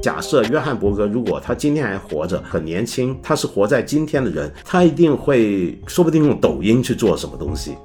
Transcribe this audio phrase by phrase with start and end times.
[0.00, 7.76] 假设约翰伯格如果他今天还活着，很年轻，他是活在今天的人，他一定会说不定用抖音去做什么东西。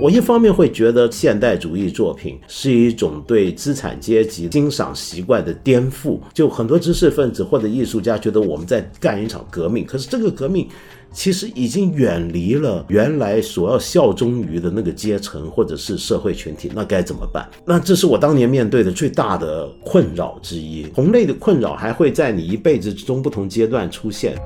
[0.00, 10.68] 我一方面会觉得现代主义作品是一种对资产阶级欣赏习惯的颠覆，就很多知识分子或者艺术家觉得我们在干一场革命，可是这个革命。
[11.14, 17.48] 其实已经远离了原来所要效忠于的那个阶层或者是社会群体，那该怎么办？
[17.64, 20.82] 那这是我当年面对的最大的困扰之一。
[20.88, 24.36] 同类的困扰还会在你一辈子之中不同阶段出现。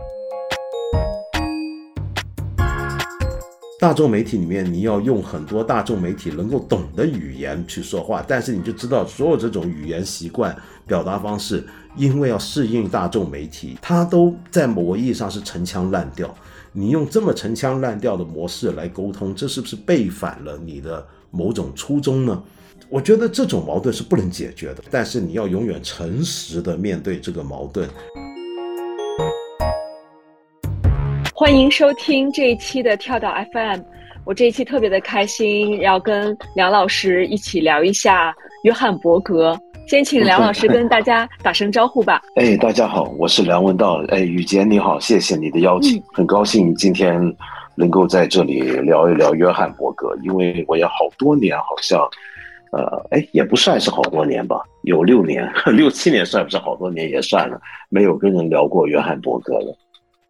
[3.81, 10.55] 大众媒体里面，你要用很多大众媒体能够懂的语言去说话，但是你就知道，所有这种语言习惯、
[10.87, 11.65] 表达方式，
[11.97, 16.35] 因为要适应大众媒体，它都在某个意义上是陈腔滥调。
[16.79, 22.41] 你用这么陈腔滥调的模式来沟通，这是不是背反了你的某种初衷呢？
[22.89, 27.91] 我觉得这种矛盾是不能解决的，但是你要永远诚实的面对这个矛盾。
[31.35, 33.81] 欢迎收听这一期的跳岛 FM，
[34.25, 39.59] 我这一期特别的开心，要跟梁老师一起聊一下约翰伯格。
[39.89, 42.21] 先请梁老师跟大家 打声招呼吧。
[42.35, 44.05] 哎，大家好，我是梁文道。
[44.09, 47.19] 哎，雨杰你好，谢谢你的邀请，很高兴今天
[47.75, 52.07] 能够在这里聊一聊约翰伯格，因为我也好多年，好像，
[52.71, 59.75] 呃，哎，也不算是好多年吧，有六年、 六七年，算不上好多年也算了，没有跟人聊过约翰伯格了。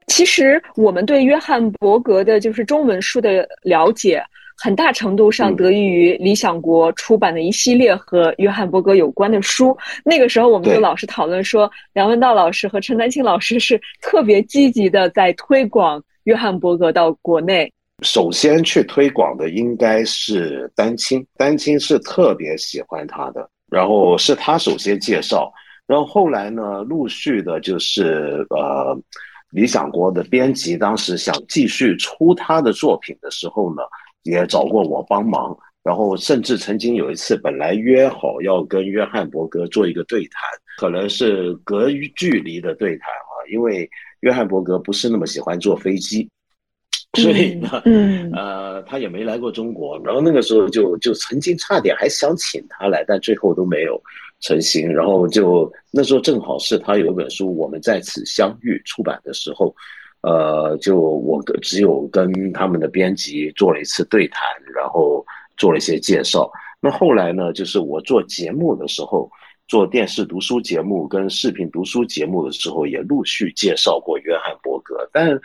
[0.07, 4.23] 其实我们对约翰伯格的就是中文书的了解。
[4.61, 9.77] 很大程度上得益于理想国出版的一系列和约翰伯格有关的书。
[10.05, 17.73] 那个时候，我们就老是讨论说，梁文道老师和陈丹青老师是特别积极的在推广约翰伯格到国内。
[18.03, 25.53] 首先去推广的应该是丹青，丹青是特别喜欢他的，然后是他首先介绍，
[25.87, 29.01] 然后后来呢，陆续的就是呃，
[29.51, 33.83] 理想国的编辑当时想继续出他的作品的时候呢。
[34.25, 40.43] 也找过我帮忙，然后甚至曾经有一次，本来约好要跟约翰伯格做一个对谈，
[40.77, 43.89] 可能是隔距离的对谈啊，因为
[44.21, 46.29] 约翰伯格不是那么喜欢坐飞机，
[47.15, 47.69] 所以呢，
[48.35, 49.99] 呃，他也没来过中国。
[50.05, 53.99] 然后那个时候就就曾经差点还想请他来，但最后都没有
[54.41, 54.93] 成型。
[54.93, 59.75] 然后就那时候正好是他有一本书《我们在此相遇》出版的时候。
[60.23, 64.43] 呃，就我只有跟他们的编辑做了一次对谈，
[64.75, 65.25] 然后
[65.57, 66.51] 做了一些介绍。
[66.81, 69.31] 那后来呢，就是我做节目的时候，
[69.67, 75.41] 做电视读书节目跟视频读书节目的时候，也陆续介绍过约翰伯格，但。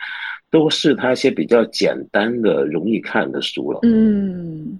[0.54, 3.80] 都是他一些比较简单的、容易看的书了。
[3.82, 4.78] 嗯，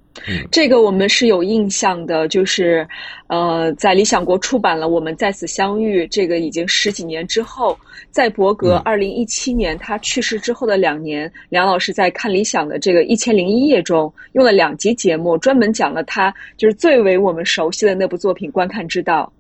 [0.53, 2.87] 这个我们是有印象的，就是，
[3.27, 7.77] 呃，在理想国出版了《我们在此相遇》，这个已经十几年之后，
[8.13, 19.33] 在伯格二零一七年他去世之后的两年，梁老师在看理想的这个一千零一夜中，用了两集节目专门讲了他就是最为我们熟悉的那部作品《观看之道》。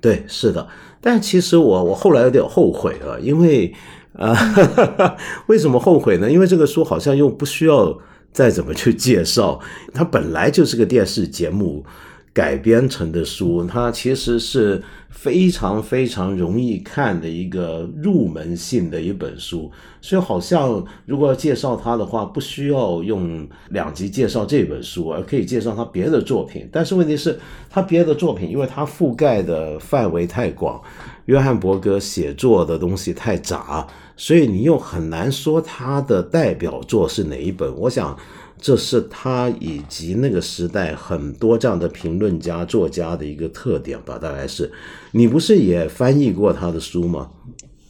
[0.00, 0.64] 对，是的，
[1.00, 3.74] 但其实我我后来有点后悔了，因为。
[4.18, 5.16] 啊，
[5.46, 6.30] 为什么后悔呢？
[6.30, 7.98] 因为这个书好像又不需要
[8.32, 9.60] 再怎么去介绍，
[9.92, 11.84] 它本来就是个电视节目
[12.32, 19.70] 改编成的书，它其实是非常非常容易看的一个入门性的一本书，
[20.02, 26.68] 所以好像如果要介绍它的话，不需要用两集介绍这本书，而可以介绍他别的作品。
[26.70, 27.38] 但是问题是，
[27.70, 30.78] 他别的作品，因为他覆盖的范围太广，
[31.24, 33.86] 约翰伯格写作的东西太杂。
[34.16, 37.70] 所以你又很难说他的代表作是哪一本。
[37.76, 38.16] 我想，
[38.58, 44.18] 这是他以及那个时代很多这样的评论家、作家的一个特点吧。
[44.18, 44.72] 大概是，
[45.12, 47.30] 你不是也翻译过他的书吗？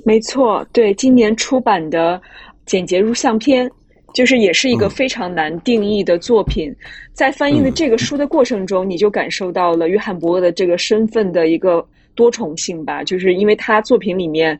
[0.04, 2.18] 没错，对，今年出版的
[2.66, 3.64] 《简洁如相片》，
[4.12, 6.74] 就是也是一个非常难定义的作品。
[7.12, 11.86] 在翻译的这个书的过程中，你就感受到了约翰伯格的这个身份的一个
[12.16, 13.04] 多重性吧。
[13.04, 14.58] 就是因为他作品里面。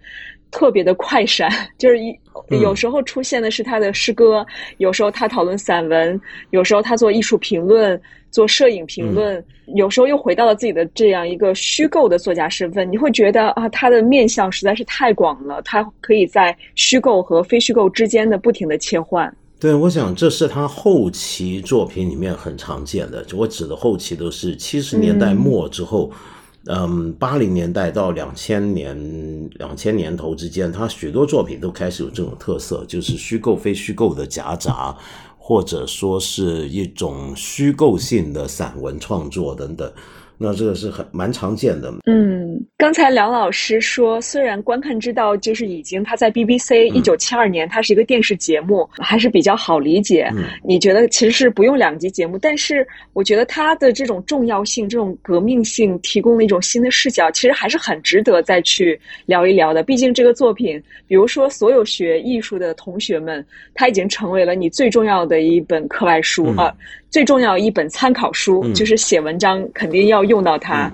[0.50, 2.16] 特别的快闪，就是一
[2.48, 4.46] 有时候出现的是他的诗歌，
[4.78, 6.20] 有时候他讨论散文，
[6.50, 8.00] 有时候他做艺术评论、
[8.30, 9.42] 做摄影评论，
[9.74, 12.90] 有时候又回到了自己的这样一个虚构的作家身份。
[12.90, 19.34] 你会觉得啊，他的面相实在是太广了，他可以在虚构和非虚构之间的不停的切换。
[19.58, 23.26] 对，我想这是他后期作品里面很常见的。
[23.34, 26.10] 我指的后期都是七十年代末之后。
[26.12, 26.18] 嗯，
[26.68, 34.96] 嗯八零年代到两千年、两千年头之间，他许多作品都开始有这种特色，就是虚构非虚构的夹杂，
[35.38, 39.92] 或者说是一种虚构性的散文创作等等。
[40.38, 41.92] 那这个是很蛮常见的。
[42.06, 50.30] 嗯，刚才梁老师说，虽然《观看之道》就是已经他在 BBC 一九七二年，它是一个电视节目，还是比较好理解。
[50.62, 59.82] 你觉得其实是不用两集节目，但是我觉得它的这种重要性、这种革命性，提供了一种新的视角，其实还是很值得再去聊一聊的。
[59.82, 63.44] 毕竟这个作品，比如说所有学艺术的同学们，
[63.74, 66.74] 它已经成为了你最重要的一本课外书啊。
[67.16, 70.92] 最重要一本参考书，就是写文章肯定要用到它。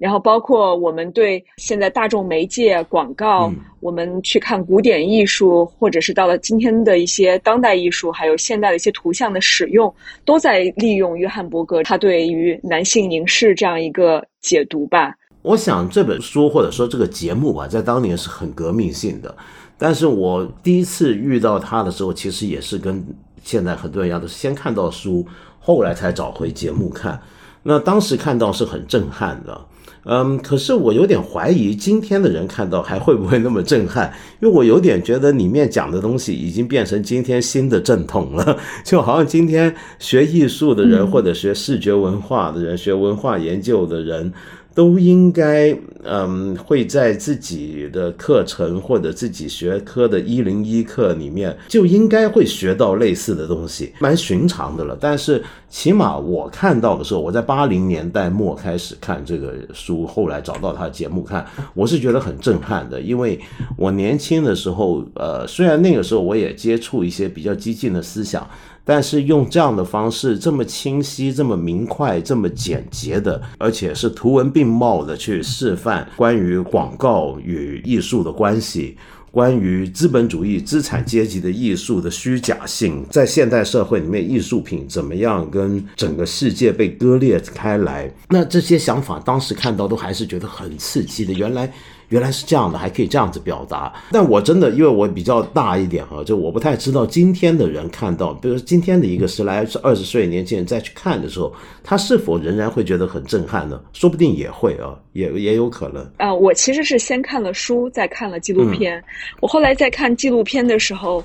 [0.00, 9.94] 然后包括我们对现在大众媒介广告，我们去看古典艺术，或者是到了今天的一些当代艺术，还有现代的一些图像的使用，
[10.24, 15.14] 都在利用约翰伯格他对于男性凝视这样一个解读吧。
[15.42, 19.32] 我想这本书或者说这个节目吧，在当年是很革命性的。
[19.78, 23.06] 但是我第一次遇到他的时候，其实也是跟
[23.44, 25.24] 现在很多人一样，都是先看到书。
[25.60, 27.20] 后来才找回节目看，
[27.62, 29.60] 那当时看到是很震撼的，
[30.04, 44.32] 嗯，可是我有点怀疑今天的人看到还会不会那么震撼，因为我有点觉得里面讲的东西已经变成今天新的正统了， 就好像今天学艺术的人或者学视觉文化的人、学文化研究的人。
[44.80, 54.96] 都应该，嗯，会在自己的课程或者自己学科的一零一课里面，就应该会学到类似的东西，蛮寻常的了。
[54.98, 62.98] 但是起码我看到的时候，我在八零年代末开始看这个书，后来找到他的节目看，我是觉得很震撼的。
[62.98, 63.38] 因为
[63.76, 68.48] 我年轻的时候，呃，虽然那个时候我也接触一些比较激进的思想。
[68.84, 78.96] 但是用这样的方式，这么清晰、这么明快、这么简洁的，而且是图文并茂的去示范关于广告与艺术的关系，
[79.30, 88.12] 关于资本主义资产阶级的艺术的虚假性，在现代社会里面，艺术品怎么样跟整个世界被割裂开来？
[88.28, 91.32] 那这些想法当时看到都还是觉得很刺激的。
[91.32, 91.72] 原来。
[92.10, 93.92] 原来是这样的，还可以这样子表达。
[94.12, 101.52] 但我真的，因为我比较大一点哈，就我不太知道今天的人看到，比如今天的一个十来、二十岁年轻人再去看的时候，
[101.82, 103.80] 他是否仍然会觉得很震撼呢？
[103.92, 106.06] 说不定也会啊，也也有可能。
[106.18, 109.02] 啊，我其实是先看了书，再看了纪录片。
[109.40, 111.24] 我后来在看纪录片的时候。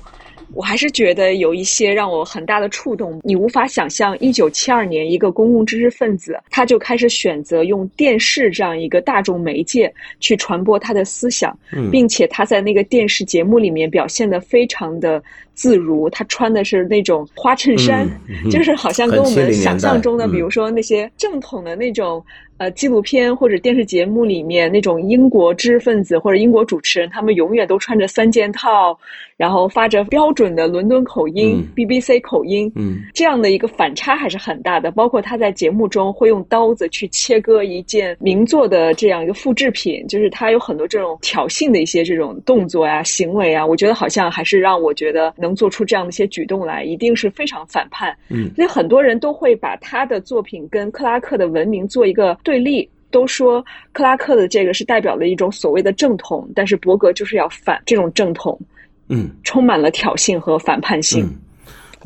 [0.54, 3.20] 我还是觉得有一些让我很大的触动。
[3.24, 11.56] 你无法想象，一九七二年一个公共知识分子，他就开始选择用电视这样一个大众媒介去传播他的思想，
[11.90, 15.22] 并且他在那个电视节目里面表现的非常的
[15.56, 16.08] 自如。
[16.10, 18.08] 他穿的是那种花衬衫，
[18.48, 22.24] 就是好像跟我们想象中的，比如说那些正统的那种。
[22.58, 28.98] 呃，纪录片或者电视节目里面那种英国知识分子或者英国主持人，他们永远都穿着三件套，
[29.36, 34.90] 然后发着标准的伦敦口音、BBC 口音，嗯，这样的一个反差还是很大的。
[34.90, 48.16] 包括他在节目中会用刀子去切割一件名作的这样一个复制品，就是他有很多这种挑衅的一些这种动作呀、行为啊，我觉得好像还是让我觉得能做出这样的一些举动来，一定是非常反叛。
[48.28, 52.36] 嗯，所以很多人都会把他的作品跟克拉克的文明做一个。
[52.42, 58.58] 对立都说克拉克的这个是代表了一种所谓的正统，但是伯格就是要反这种正统，
[59.08, 61.28] 嗯，充满了挑衅和反叛性。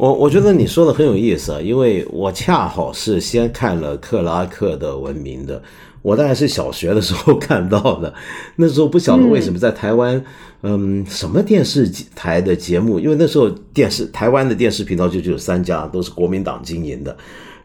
[0.01, 5.63] 我我觉得你说的很有意思啊，因为我恰好是先看了克拉克的《文明》的，
[6.01, 8.15] 我大概是小学的时候看到的，
[8.57, 10.25] 那时候不晓得为什么在台湾，
[10.63, 17.15] 嗯，什么电视台的节目，因为那时候电视台湾的电视频道就只有三家，都是国民党经营的。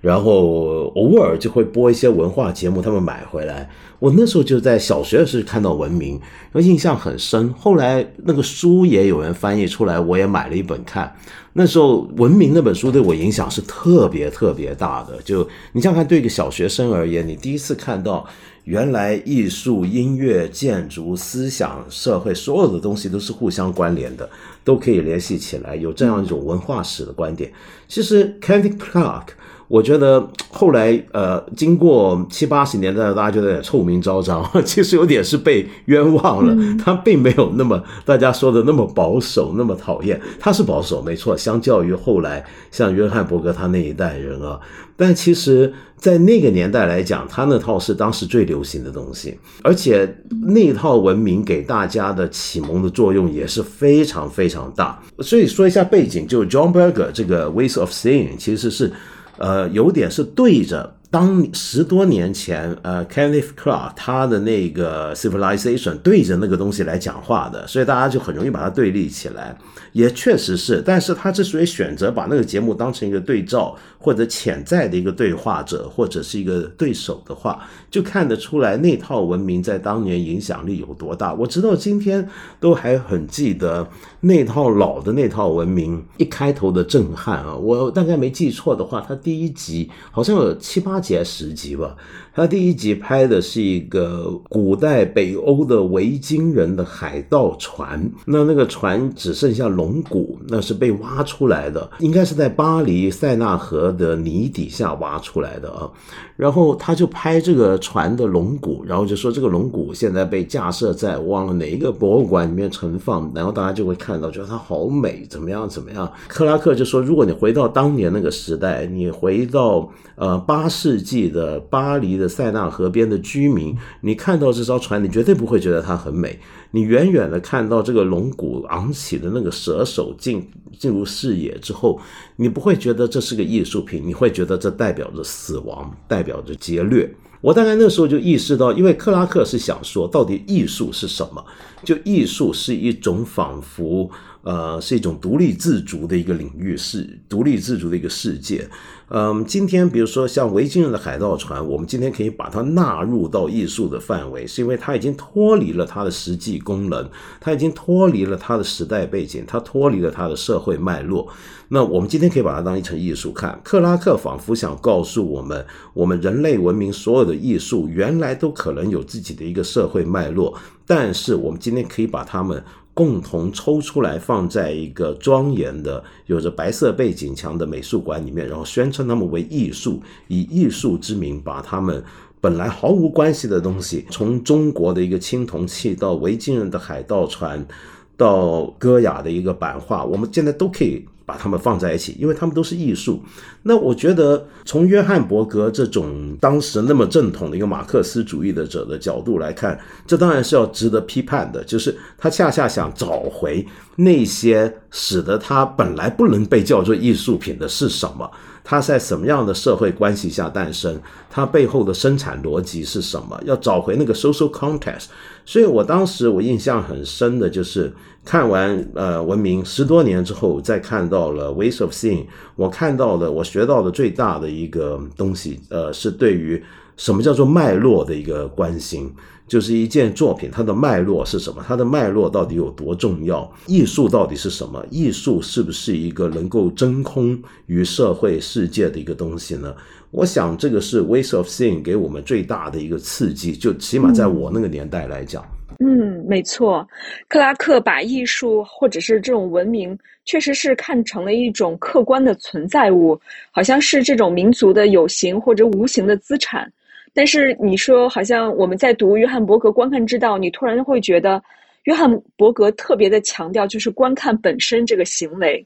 [0.05, 3.67] 然后偶尔就会播一些文化节目，他们买回来。
[3.97, 6.21] 我那时候就在小学的时候看到《文明》，
[6.61, 7.51] 印象很深。
[7.53, 11.11] 后来那个书也有人翻译出来，我也买了一本看。
[11.53, 15.19] 那时候《文明》那本书对我影响是特别特别大的。
[15.23, 18.27] 就你想看，对一个小学生而言，你第一次看到
[18.65, 24.29] 原来艺术、音乐、建筑、思想、社会所有的东西都是互相关联的，
[24.63, 27.51] 都可以联系起来，有这样一种文化史的观点。
[27.87, 29.29] 其实 Kenneth Clark。
[29.67, 36.77] 我觉得后来，呃，经过七八十年代，大家觉得臭名昭彰， 其实有点是被冤枉了。
[36.83, 40.21] 他并没有那么大家说的那么保守，那么讨厌。
[40.39, 41.35] 他是保守，没错。
[41.35, 44.59] 相较于后来像约翰伯格他那一代人啊，
[44.95, 50.07] 但其实，在那个年代来讲，他那套是当时最流行的东西，而且
[50.43, 55.01] 那套文明给大家的启蒙的作用也是非常非常大。
[55.21, 58.93] 所以说一下背景，就 John Berger 这个 Ways of Seeing 其实是。
[59.37, 69.55] 呃，有点是对着当十多年前，呃，Kenneth Clark 他的那个 Civilization 对着那个东西来讲话的，所以大家就很容易把它对立起来。
[69.93, 73.73] 也确实是，但是他之所以选择把那个节目当成一个对照
[74.05, 77.59] 或者潜在的一个对话者或者是一个对手的话，
[77.89, 81.33] 就看得出来那套文明在当年影响力有多大。
[81.33, 87.55] 我直到今天都还很记得那套老的那套文明一开头的震撼啊！
[87.55, 91.95] 我大概没记错的话，它第一集好像有七八集还是十集吧。
[92.35, 105.91] 他第一集拍的是一个古代北欧的维京人的海盗船，那那个船只剩下龙骨，那是被挖出来的，应该是在巴黎塞纳河的泥底下挖出来的啊。
[106.35, 116.11] 然后他就拍这个船的龙骨，然后就说这个龙骨现在被架设在忘了哪一个博物馆里面存放，然后大家就会看到，觉得它好美，怎么样怎么样。
[116.27, 122.29] 克拉克就说，如果你回到当年那个时代，你回到呃八世纪的巴黎的。
[122.35, 126.37] 塞纳河边的居民，你看到这艘船，你绝对不会觉得它很美。
[126.71, 130.45] 你远远的看到这个龙骨昂起的那个蛇首进
[130.77, 131.97] 进入视野之后，
[132.35, 137.09] 你不会觉得这是个艺术品，你会觉得这代表着死亡，代表示劫掠。
[137.39, 141.45] 我大概那时候就意识到，因为克拉克是想说，到底艺术是什么？
[141.83, 144.09] 就艺术是一种仿佛。
[144.45, 148.69] 呃，是一种独立自主的一个领域，是独立自主的一个世界。
[149.09, 157.09] 嗯，今天比如说像维京人的海盗船，我们今天可以把它纳入到艺术的范围，是因为它已经脱离了它的实际功能，
[157.41, 161.27] 它已经脱离了它的时代背景，它脱离了它的社会脉络。
[161.69, 163.59] 那我们今天可以把它当一层艺术看。
[163.63, 172.63] 克拉克仿佛想告诉我们，我们人类文明所有的艺术原来都可能有自己的一个社会脉络，但是我们今天可以把它们。
[172.95, 182.01] 共同抽出来放在一个庄严的、有着白色背景墙的美术馆里面，然后宣称他们为艺术，以艺术之名把他们
[182.39, 187.67] 本来毫无关系的东西，从中国的一个青铜器到维京人的海盗船，
[188.15, 191.05] 到戈雅的一个版画，我们现在都可以。
[191.25, 193.21] 把它们放在一起，因为他们都是艺术。
[193.63, 201.63] 那我觉得，从约翰伯格这种当时那么正统的一个马克思主义的者的角度来看，这当然是要值得批判的。
[201.63, 203.65] 就是他恰恰想找回
[203.95, 208.29] 那些使得他本来不能被叫做艺术品的是什么。
[208.65, 210.99] 它在什么样的社会关系下诞生？
[211.29, 213.39] 它背后的生产逻辑是什么？
[213.45, 215.05] 要找回那个 social context。
[215.45, 217.93] 所以我当时我印象很深的就是
[218.25, 226.61] 看完呃文明十多年之后，再看到了 ways of seeing，我看到的我学到的最大的一个东西，呃，是对于
[226.97, 229.13] 什么叫做脉络的一个关心。
[229.47, 231.63] 就是一件作品，它的脉络是什么？
[231.67, 233.51] 它的脉络到底有多重要？
[233.67, 234.83] 艺术到底是什么？
[234.89, 239.75] 艺术是不是一个能够真空于社会世界的一个东西呢？
[240.11, 245.45] 我想这个是《Ways of Seeing》给我们最大的一个刺激，就起码在我那个年代来讲。
[245.79, 246.87] 嗯，没错，
[247.27, 253.19] 克拉克把艺术或者是这种文明，确实是看成了一种客观的存在物，
[253.51, 256.71] 好像是这种民族的有形或者无形的资产。
[257.15, 261.41] 但是你说，好像我们在读约翰伯格观看之道，你突然会觉得，
[261.85, 265.65] 约翰伯格特别的强调就是观看本身这个行为，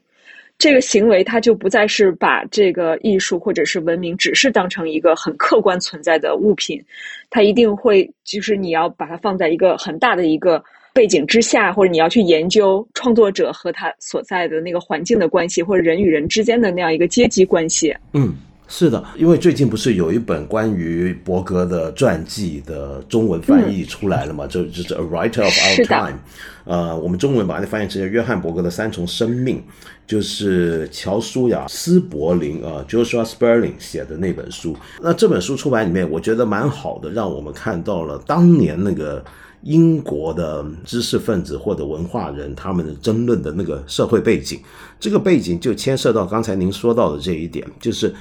[0.58, 6.80] 这个行为他就不再是把这个艺术或者是文明只是当成一个很客观存在的物品，
[7.30, 10.62] 他一定会就是你要把它放在一个很大的一个
[10.94, 17.92] 背景之下，或者你要去研究创作者和他所在的那个环境的关系，或者人与人之间的那样一个阶级关系。
[18.12, 18.34] 嗯。
[18.72, 24.46] 是的，因为最近不是有一本关于伯格的传记的中文翻译出来了嘛？
[24.46, 26.18] 就就是 A Writer of Our Time，
[26.64, 29.60] 呃，我们中文把它翻译成约翰伯格的三重生命，
[30.06, 34.76] 就是乔舒雅斯伯林啊，Joshua Sperling 写的那本书。
[35.02, 39.22] 那这本书出版里面，我觉得蛮好的，让我们看到了当年那个
[39.62, 44.60] 英国的知识分子或者文化人他们的争论的那个社会背景。
[45.00, 48.14] 这个背景就牵涉到刚才您说到的这一点，就是。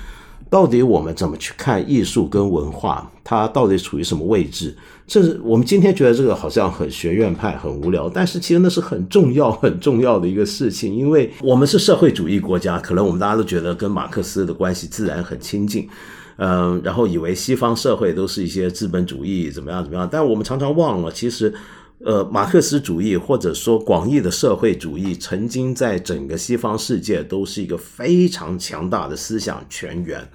[0.49, 3.09] 到底我们怎么去看艺术跟文化？
[3.23, 4.75] 它到底处于什么位置？
[5.05, 10.95] 这是我们今天觉得这个好像很学院派、很无聊，但是其实那是很重要、 很重要的一个事情。
[10.95, 15.87] 因为我们是社会主义国家，可能我们大家都觉得跟马克思的关系自然很亲近，
[16.37, 21.53] 嗯，然后以为西方社会都是一些资本主义怎么样怎么样，但我们常常忘了，其实。
[22.05, 30.25] 呃，马克思主义或者说广义的社会主义，曾经在整个西方世界都是一个非常强大的思想泉源。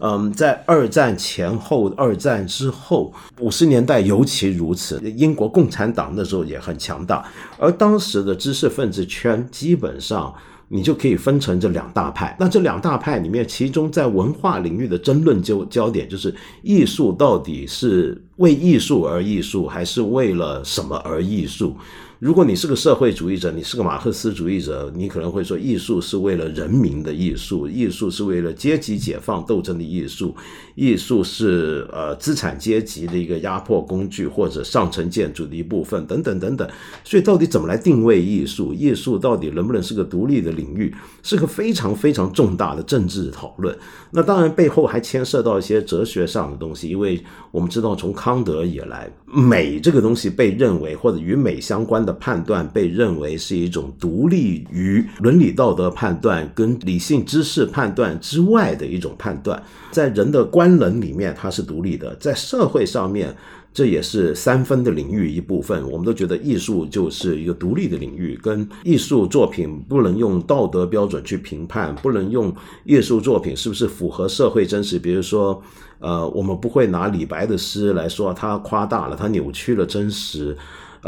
[0.00, 5.00] 嗯，在二战前后、二战之后，五十年代尤其如此。
[5.16, 10.32] 英国共产党那时候也很强大，而当时的知识分子圈基本上
[10.68, 12.36] 你就可以分成这两大派。
[12.38, 21.74] 那这两大派里面，其中在文化领域的争论焦焦点就是艺术到底是为艺术而艺术，还是为了什么而艺术？
[22.20, 30.34] 如果你是个社会主义者，你是个马克思主义者，你可能会说，艺术是为了人民的艺术，艺术是为了阶级解放斗争的艺术，
[30.78, 36.68] 艺术是呃资产阶级的一个压迫工具或者上层建筑的一部分，等等等等。
[37.02, 38.72] 所以，到底怎么来定位艺术？
[38.72, 40.94] 艺术到底能不能是个独立的领域？
[41.24, 43.76] 是个非常非常重大的政治讨论。
[44.12, 47.20] 那当然背后还牵涉到一些哲学上的东西，因为
[47.50, 63.34] 我们知道，从康德以来，美这个东西被认为或者与美相关的判断被认为是一种独立于伦理道德判断跟理性知识判断之外的一种判断，在人的观官能里面它是独立的，在社会上面。
[63.70, 72.52] 这也是三分的领域一部分，我们都觉得艺术就是一个独立的领域，跟艺术作品不能用道德标准去评判，不能用
[72.84, 74.98] 艺术作品是不是符合社会真实。
[74.98, 75.62] 比如说，
[76.00, 80.56] 呃，我们不会拿李白的诗来说他夸大了，他扭曲了真实。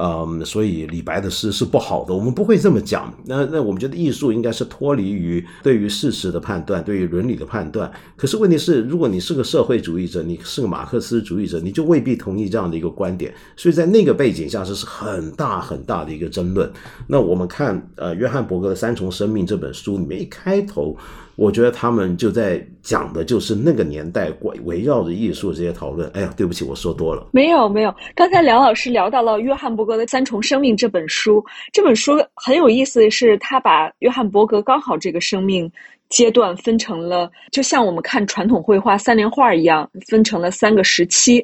[0.03, 3.13] 嗯，所以李白的诗是不好的，我们不会这么讲。
[3.27, 7.93] 那那我们觉得艺术应该是脱离于对于事实的判断，对于伦理的判断。
[8.17, 13.35] 可是问题是，如果你是个社会主义者，你是个马克思主义者，你就未必同意这样的一个观点。
[13.57, 16.71] 所以在那个背景下，这是很大很大的一个争论。
[17.07, 20.97] 那我们看呃，约翰伯格的《三重生命》这本书里面一开头。
[21.41, 26.07] 我觉得他们就在讲的就是那个年代围围绕着艺术这些讨论。
[26.11, 27.29] 哎呀，对不起，我说多了。
[27.33, 31.43] 没有没有，刚才梁老师聊到了约翰伯格的《三重生命》这本书。
[31.73, 35.73] 这本书很有意思的是，他把约翰伯格刚好这个生命
[36.11, 41.43] 阶段分成了，就像我们看传统绘画三联画一样，分成了三个时期。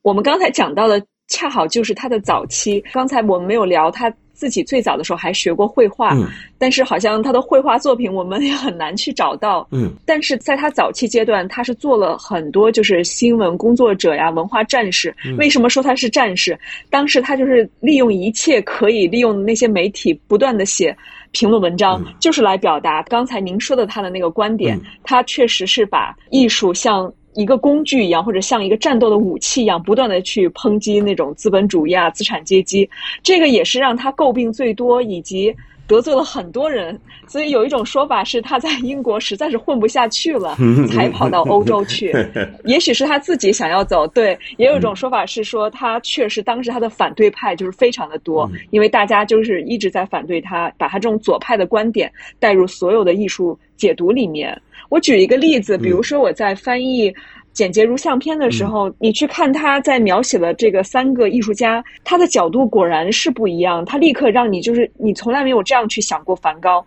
[0.00, 2.82] 我们刚才讲到的恰好就是他的早期。
[2.90, 4.10] 刚才我们没有聊他。
[4.36, 6.14] 自己最早的时候还学过绘画，
[6.58, 9.66] 但是好像他的绘画作品我们也很难去找到。
[9.72, 15.14] 嗯，但是在他早期阶段，他是做了很多就是新闻工作者呀、文化战士。
[15.38, 16.56] 为什么说他是战士？
[16.90, 20.94] 当时他就是利用一切可以利用那些媒体，不断的写
[21.32, 24.78] 评论文章，就是来表达刚才您说的他的那个观点。
[25.02, 27.10] 他确实是把艺术像。
[27.36, 32.88] 一个工具一样，或者像一个战斗的武器一样，不断的去抨击那种资本主义啊、资产阶级，
[33.22, 35.54] 这个也是让他诟病最多，以及
[35.86, 36.98] 得罪了很多人。
[37.28, 40.56] 所以有一种说法是他在英国实在是混不下去了，
[40.88, 42.14] 才跑到欧洲去。
[42.64, 44.38] 也许是他自己想要走，对。
[44.56, 54.58] 也有一种说法是说他确实当时他的反对派就是非常的多，因为大家就是一直在反对他，把他这种左派的观点带入所有的艺术解读里面。
[54.88, 57.10] 我举一个例子，比如说我在翻译
[57.52, 63.84] 《简洁如相片》的时候，你去看他在描写了这个三个艺术家，他的角度果然是不一样。
[63.84, 66.84] 他立刻让你就是你从来没有这样去想过梵高。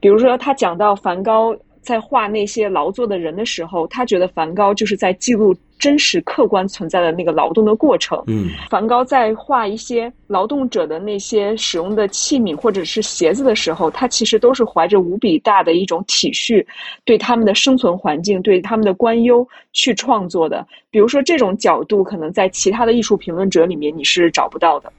[0.00, 5.56] 比如说他讲到梵高在画那些劳作的人的时候，他觉得梵高就是在记录。
[5.78, 8.24] 真实客观存在的那个劳动的过程。
[8.28, 16.64] 嗯，梵高在画一些劳动者的那些使用的器皿或者是鞋子的时候，他其实都是怀着无比大的一种体恤，
[17.04, 20.66] 对他们的生存环境、对他们的关忧去创作的。
[20.90, 24.90] 比如说，这种角度可能在其他的艺术评论者里面你是找不到的。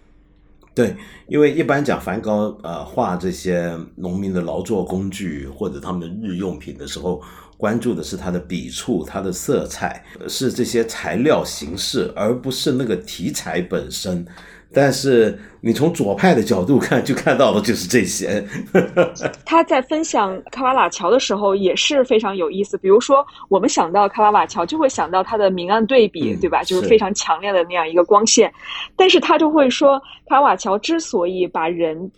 [0.78, 0.96] 对，
[1.28, 7.20] 因为一般讲梵高呃画这些农民的劳作工具或者他们的日用品的时候。
[7.60, 14.24] 关注的是它的笔触、它的色彩，是这些材料形式，而不是那个题材本身。
[14.74, 18.44] 但是你从左派的角度看，就看到的就是这些。
[19.46, 22.78] 他在分享卡瓦拉乔的时候也是非常有意思。
[22.78, 26.64] 比如说，我们想到卡瓦拉乔，就会想到他的明暗对比，对吧？
[26.64, 28.52] 就是非常强烈的那样一个光线。
[28.96, 32.12] 但是他就会说，卡瓦乔之所以把人。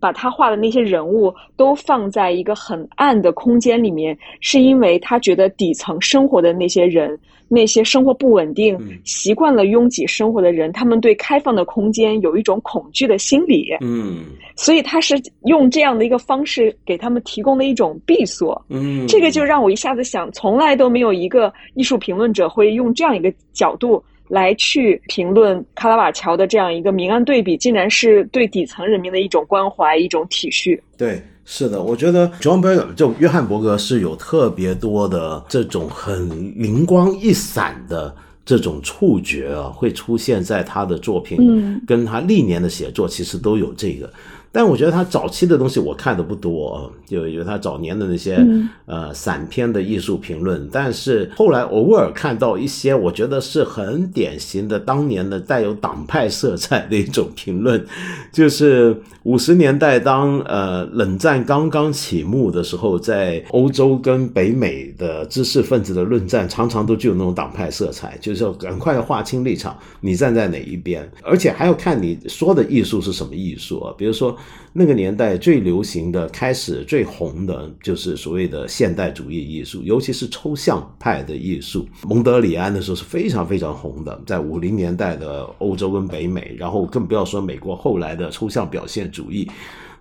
[0.00, 7.16] 把他画的那些人物都放在一个很暗的空间里面，是因为他觉得底层生活的那些人，
[7.54, 13.68] 那些生活不稳定、习惯了拥挤生活的人，他们对开放的空间有一种恐惧的心理。
[13.82, 14.24] 嗯，
[14.56, 18.64] 所以他是用这样的一个方式给他们提供了一种闭锁。
[18.70, 24.02] 嗯，这个就让我一下子想，从来都没有一个艺术评论者会用这样一个角度。
[24.28, 30.80] 来去评论卡拉瓦乔的这样一个明暗对比，竟然是对底层人民的一种关怀、一种体恤。
[30.96, 44.10] 对，是的，我觉得 John Berger 就约翰伯格是有特别多的这种很灵光一闪的这种触觉啊，会出现在他的作品，嗯，跟他历年的写作其实都有这个。
[44.52, 57.82] 但我觉得他早期的东西我看的不多，就有他早年的那些、嗯呃散篇的艺术评论，但是后来偶尔看到一些我觉得是很典型的当年的带有党派色彩的一种评论，
[58.30, 73.94] 就是五十年代当呃冷战刚刚起幕的时候，在欧洲跟北美的知识分子的论战，常常都具有那种党派色彩，就是要赶快划清立场，你站在哪一边，而且还要看你说的艺术是什么艺术啊。
[73.96, 74.36] 比如说
[74.72, 81.86] 那个年代最流行的、开始最红的，就是所谓的现代主义艺术，尤其是抽象派的艺术。
[82.04, 89.46] 蒙德里安的时候是非常非常红的，在五零年代的欧洲跟北美，然后更不要说美国后来的抽象表现主义。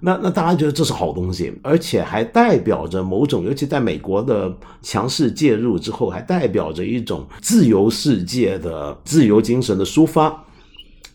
[0.03, 4.51] 那那大家觉得这是好东西，而且还代表着某种，尤其在美国的
[4.81, 10.43] 强势介入之后，还代表着一种自由世界的自由精神的抒发。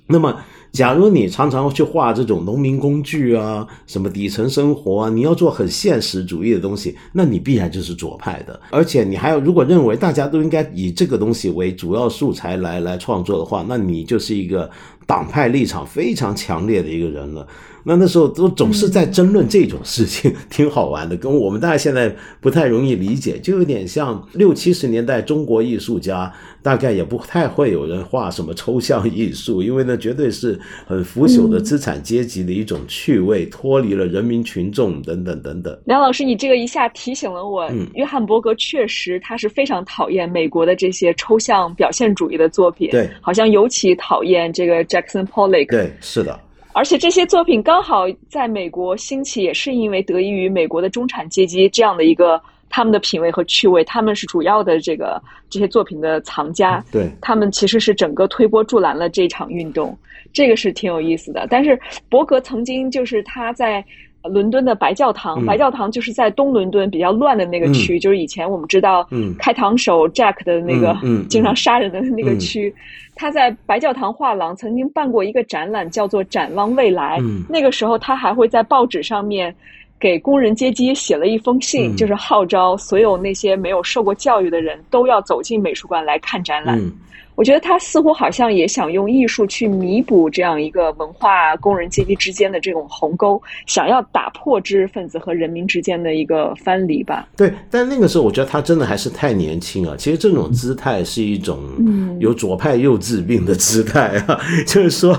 [0.06, 0.40] 那么，
[0.72, 8.60] 假如你常常去画这种农民工具啊，什么底层生活啊，你要做很现实主义的东西，那你必然就是左派的。
[8.70, 14.70] 而且你还要如果认为大家都应该以这个东西为主要素材来来创作的话，那你就是一个
[15.06, 17.46] 党派立场非常强烈的一个人了。
[17.88, 26.32] 那那时候都总是在争论这种事情，挺好玩的，跟我们大家现在不太容易理解，就有点像六七十年代中国艺术家，
[26.64, 35.78] 大概也不太会有人画什么抽象艺术，因为那绝对是很腐朽的资产阶级的一种趣味，脱离了人民群众等等等等。
[35.84, 46.40] 梁老师，你这个一下提醒了我，嗯约翰伯格确实他是非常讨厌美国的这些抽象表现主义的作品，对，好像尤其讨厌这个 Jackson Pollock，对，是的，
[46.72, 59.98] 而且这些作品刚好在美国兴起，也是因为得益于美国的中产阶级这样的一个他们的品味和趣味，他们是主要的这个这些作品的藏家，对，他们其实是整个推波助澜了这场运动，
[60.32, 61.46] 这个是挺有意思的。
[61.50, 61.78] 但是
[62.08, 63.84] 伯格曾经就是他在。
[64.28, 70.96] 伦敦的白教堂，嗯白教堂就是在东伦敦比较乱的那个区，就是以前我们知道嗯开膛手 Jack 的那个、
[71.28, 72.74] 经常杀人的那个嗯区。
[73.14, 77.18] 他在白教堂画廊曾经办过一个展览，叫做“展望未来”。
[77.24, 79.54] 嗯那个时候，他还会在报纸上面
[79.98, 86.78] 给工人阶级写了一封信，嗯就是号召所有那些没有受过教育的人都要走进美术馆来看展览。
[86.78, 86.92] 嗯
[87.36, 97.28] 我觉得他似乎好像也想用艺术去弥补这样一个文化工人阶级之间的这种鸿沟，想要打破知识分子和人民之间的一个藩篱吧。
[97.36, 99.96] 对，但那个时候我觉得他真的还是太年轻了。
[99.96, 105.12] 其实这种姿态是一种嗯有左派幼稚病的姿态啊， 就是说，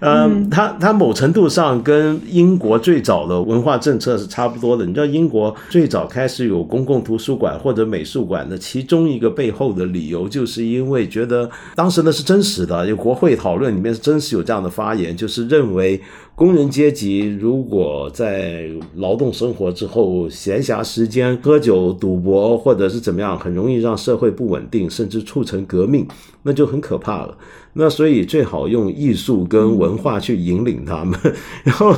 [0.00, 4.86] 呃，嗯他他某程度上跟英国最早的文化政策是差不多的。
[4.86, 16.00] 你知道，英国最早开始有公共图书馆或者美术馆的其中一个背后的理由，就是因为觉得当时呢是真实的，有国会讨论里面是真实有这样的发言，就是认为
[16.36, 26.06] 工人阶级如果在劳动生活之后闲暇时间喝酒、赌博或者是怎么样，很容易让社会不稳定，甚至促成革命，
[26.42, 27.34] 那就很可怕了。
[27.78, 31.18] 那所以最好用艺术跟文化去引领他们，
[31.64, 31.94] 然后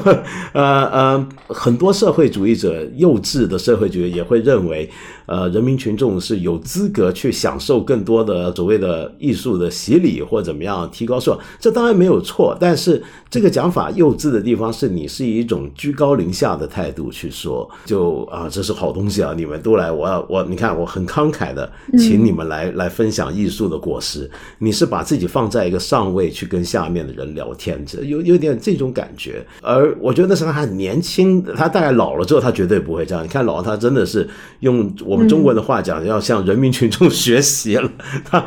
[0.53, 4.88] 呃呃，很多社会主义者幼稚的社会主义也会认为，
[5.27, 29.45] 呃，人民群众是有资格去享受更多的所谓的艺术的洗礼或怎么样提高素养，这当然没有错，但是这个讲法幼稚的地方是你是以一种居高临下的态度去说，就啊这是好东西啊，你们都来，我要我你看我很慷慨的请你们来、来分享艺术的果实，你是把自己放在一个上位去跟下面的人聊天，这有有点这种感觉。
[29.62, 33.25] 而我觉得那时候他很年轻，他大概老了之后，他绝对不会这样。
[33.25, 34.29] 你看老了，他真的是
[34.61, 37.91] 用我们中国的话讲，要向人民群众学习了。
[38.25, 38.45] 他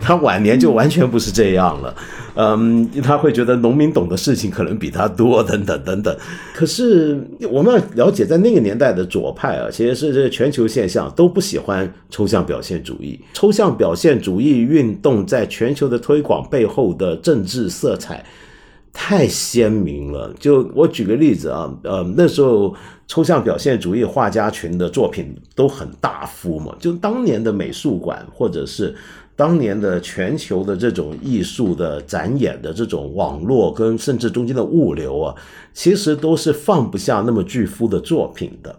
[0.00, 1.94] 他晚年就完全不是这样了。
[2.34, 6.16] 嗯，他会觉得农民懂的事情可能比他多，等等等等。
[6.54, 7.20] 可是
[7.50, 13.20] 我们要了解，在那个年代的左派啊，其实是这全球现象都不喜欢抽象表现主义。
[13.32, 18.24] 抽象表现主义运动在全球的推广背后的政治色彩
[18.92, 20.32] 太鲜明了。
[20.38, 22.74] 就我举个例子啊，呃，那时候
[23.06, 28.94] 抽象表现主义画家群的作品都很大幅嘛，就当年的美术馆或者是。
[29.40, 35.34] 当年的全球的这种艺术的展演的这种网络跟甚至中间的物流啊，
[35.72, 38.76] 其实都是放不下那么巨幅的作品的。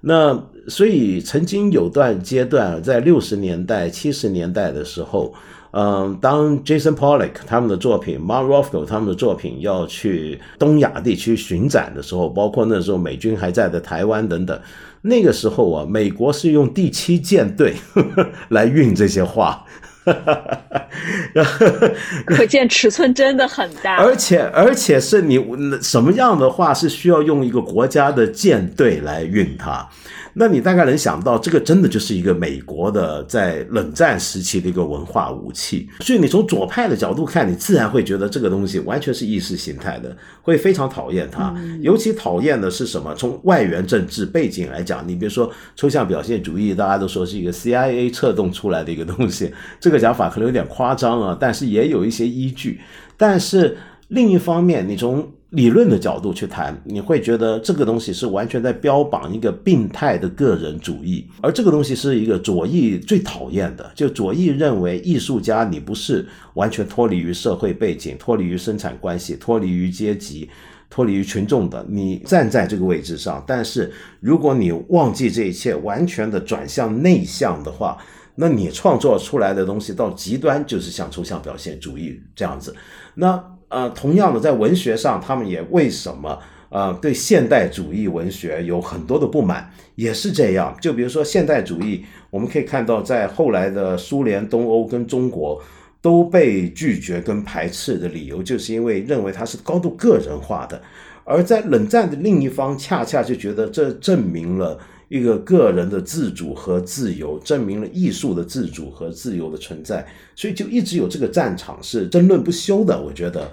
[0.00, 5.34] 那所以曾经有段阶段，在六十年代、七十年代的时候，
[5.72, 14.56] 嗯，当 Jason Pollock 他们的作品、Mark Rothko 他们的作品要去东亚地区巡展的时候，包括那时候美军还在的台湾等等，
[15.02, 19.64] 那个时候啊，美国是用第七舰队呵 呵来运这些画。
[22.26, 23.96] 可见尺寸真的很大。
[23.96, 25.42] 而且而且是你
[25.82, 29.88] 什么样的话是需要用一个国家的舰队来运它？
[30.34, 35.88] 那你大概能想到，这个真的就是一个美国的在冷战时期的一个文化武器。
[36.00, 41.54] 所以你从左派的角度看，你自然会觉得这个东西完全是意识形态的，会非常讨厌它。
[41.80, 43.14] 尤其讨厌的是什么？
[43.14, 52.80] 从外援政治背景来讲，你比如说抽象表现主义，大家都说是一个 CIA 策动出来的一个东西，这个讲法可能有点夸张啊，但是也有一些依据。
[53.16, 53.76] 但是
[54.08, 63.88] 另一方面，你从理论的角度去谈，你会觉得这个东西是完全在标榜一个病态的个人主义，而这个东西是一个左翼最讨厌的。
[63.94, 70.50] 就左翼认为，艺术家你不是完全脱离于社会背景、脱离于生产关系、脱离于阶级、
[70.90, 73.42] 脱离于群众的，你站在这个位置上。
[73.46, 77.96] 但是如果你忘记这一切，完全的转向内向的话，
[78.34, 82.74] 那你创作出来的东西到极端就是像抽象表现主义这样子。
[83.14, 83.53] 那。
[83.74, 90.76] 呃，同样的，在文学上，他们也为什么呃对现代主义文学有很多的不满，也是这样。
[90.80, 95.60] 就比如说现代主义，我们可以看到，在后来的苏联、东欧跟中国
[96.00, 100.80] 都被拒绝跟排斥的理由，就是因为认为它是高度个人化的。
[101.24, 104.78] 而在冷战的另一方，恰恰就觉得这证明了。
[105.14, 113.00] 一个个人的自主和自由，证明了艺术的自主和自由的存在，所以就一直有这个战场是争论不休的。
[113.00, 113.48] 我觉得，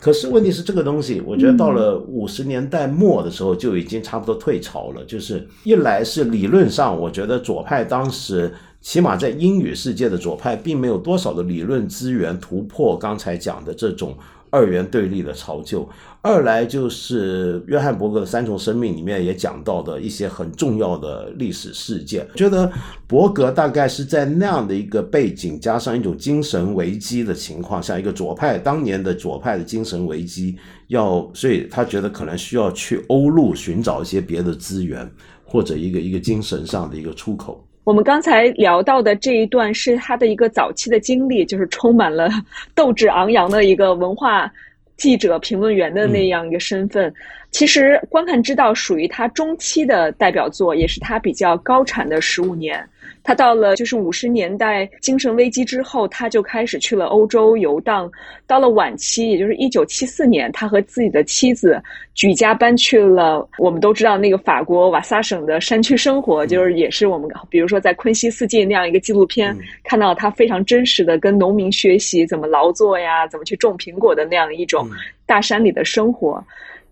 [0.00, 5.04] 可是问题是这个东西，我觉得到了五十年代末的时候就已经差不多退潮了。
[5.04, 14.16] 就是一来是理论上，我觉得左派当时起码在英语世界的左派，并没有多少的理论资源突破刚才讲的这种。
[14.54, 15.88] 二元对立的潮旧，
[16.22, 22.24] 二来就是约翰伯格的《三重生命》里面也讲到的一些很重要的历史事件。
[22.36, 22.70] 觉得
[23.08, 35.10] 伯格大概是在那样的一个背景，加上一种精神危机的情况下，一个左派当年的左派的精神危机，要所以他觉得可能需要去欧陆寻找一些别的资源，
[35.44, 37.66] 或者一个一个精神上的一个出口。
[37.84, 42.30] 我们刚才聊到的这一段是他的一个早期的经历，就是充满了
[42.74, 44.50] 斗志昂扬的一个文化
[44.96, 47.12] 记者、评论员的那样一个身份。
[47.50, 52.82] 其实《观看之道》属于他中期的代表作，也是他比较高产的十五年。
[53.24, 58.08] 他到了就是五十年代精神危机之后，他就开始去了欧洲游荡。
[58.46, 61.82] 到了晚期，也就是一九七四年，他和自己的妻子
[62.14, 74.86] 举家搬去了我们都知道那个法国瓦萨省的山区生活，就是也是我们比如说在《昆西四季》那样一个纪录片看到他非常真实的跟农民学习怎么劳作呀，怎么去种苹果的那样一种
[75.24, 76.44] 大山里的生活。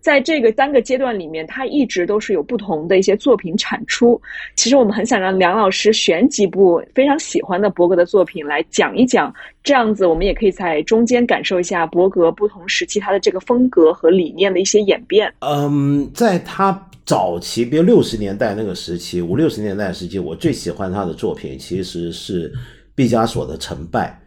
[0.03, 4.21] 在这个单个阶段里面，他一直都是有不同的一些作品产出。
[4.57, 15.33] 其实我们很想让梁老师选几部非常喜欢的伯格的作品来讲一讲，这样子我们也可以在中间感受一下伯格不同时期他的这个风格和理念的一些演变。
[15.39, 22.51] 嗯，在他早期，比如六十年代那个时期，五六十年代时期，我最喜欢他的作品其实是
[22.93, 24.19] 毕加索的《成败》。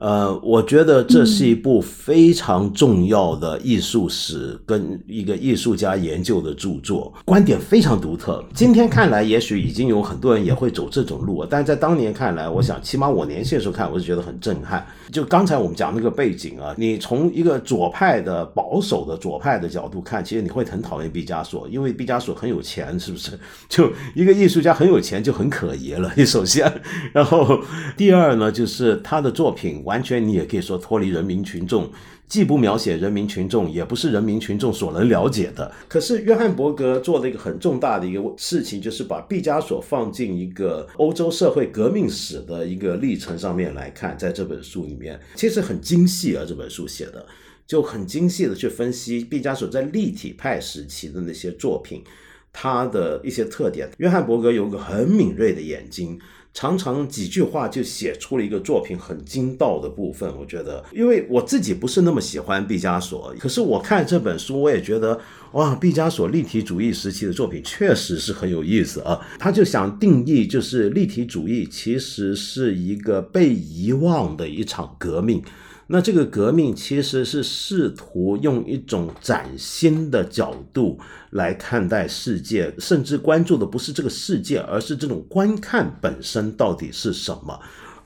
[0.00, 8.42] 呃，我觉得这是一部非常重要的艺术史跟一个艺术家研究的著作，观点非常独特。
[8.54, 14.86] 今天看来，也许已经有很多人也会走这种路，但在当年看来，我想起码我年轻的时候看，我就觉得很震撼。
[15.10, 23.38] 就刚才我们讲那个背景啊，你从一个左派的保守的左派的角度看，其实你会很讨厌毕加索，因为毕加索很有钱， 是不是？
[23.68, 26.12] 就一个艺术家很有钱就很可疑了。
[26.16, 26.72] 你首先，
[27.12, 27.60] 然后
[27.96, 29.82] 第二呢，就是他的作品。
[29.84, 31.90] 完全，你也可以说脱离人民群众，
[32.30, 35.70] 既不描写人民群众，也不是人民群众所能了解的。
[35.88, 46.44] 可是，约翰伯格做了一个很重大的一个事情，就是把毕加索放进一个欧洲社会革命史的一个历程上面来看，在这本书里面，其实很精细啊。
[46.46, 47.26] 这本书写的
[47.66, 52.04] 就很精细的去分析毕加索在立体派时期的那些作品，
[52.52, 53.90] 他的一些特点。
[53.98, 56.16] 约翰伯格有个很敏锐的眼睛。
[56.52, 65.20] 常常几句话就写出了一个作品很精到的部分，我觉得，因为我自己不是那么喜欢毕加索，可是我看这本书，我也觉得，
[65.52, 69.20] 哇，毕加索立体主义时期的作品确实是很有意思啊。
[69.38, 75.42] 他就想定义，就是立体主义其实是一个被遗忘的一场革命。
[75.92, 81.00] 那这个革命其实是试图用一种崭新的角度
[81.30, 87.58] 来看待世界，甚至关注的不是这个世界，而是这种观看本身到底是什么。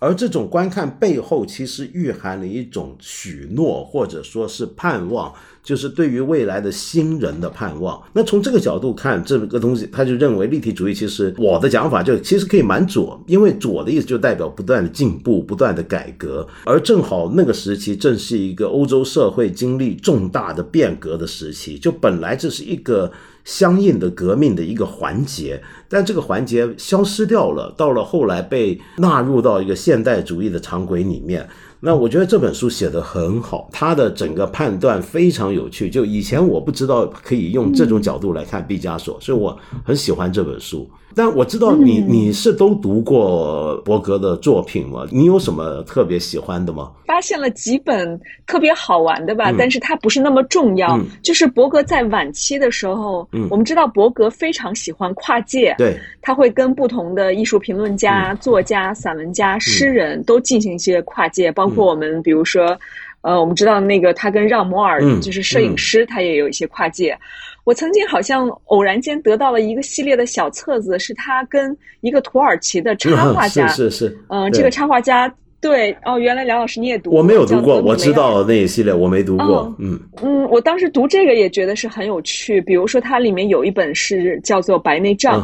[0.04, 5.32] 而这种观看背后其实蕴含了一种许诺，或者说是盼望。
[5.64, 7.98] 就是对于未来的新人的盼望。
[8.12, 16.46] 那从这个角度看，这个东西，他就认为立体主义其实我的讲法就其实可以蛮左，因为左的意思就代表不断的进步、不断的改革。
[16.66, 23.10] 而正好那个时期正是一个欧洲社会经历重大的变革的时期，就本来这是一个
[23.44, 31.46] 相应的革命的一个环节，但这个环节消失掉了，到了后来被纳入到一个现代主义的常规里面。
[31.80, 35.90] 那我觉得这本书写得很好，他的整个判断非常有趣。
[35.90, 39.54] 就以前我不知道可以用这种角度来看毕加索，所以我
[39.84, 40.88] 很喜欢这本书。
[41.16, 45.06] 但我知道你你是都读过伯格的作品吗？
[45.10, 46.90] 你有什么特别喜欢的吗？
[47.06, 50.98] 发现了几本特别好玩的吧，但是它不是那么重要。
[51.22, 62.76] 就是伯格在晚期的时候，我们知道伯格非常喜欢跨界，对，他会跟不同的艺术评论家、作家、散文家、诗人都进行一些跨界，包括我们比如说，
[63.20, 67.16] 呃，我们知道那个他跟让摩尔就是摄影师，他也有一些跨界。
[67.64, 85.40] 我曾经好像偶然间得到了一个系列的小册子，是他跟一个土耳其的插画家，是是是，嗯，这个插画家对哦，原来梁老师你也读过，我没有读过，我知道那一系列我没读过，嗯嗯，我当时读这个也觉得是很有趣，比如说它里面有一本是叫做《白内障》，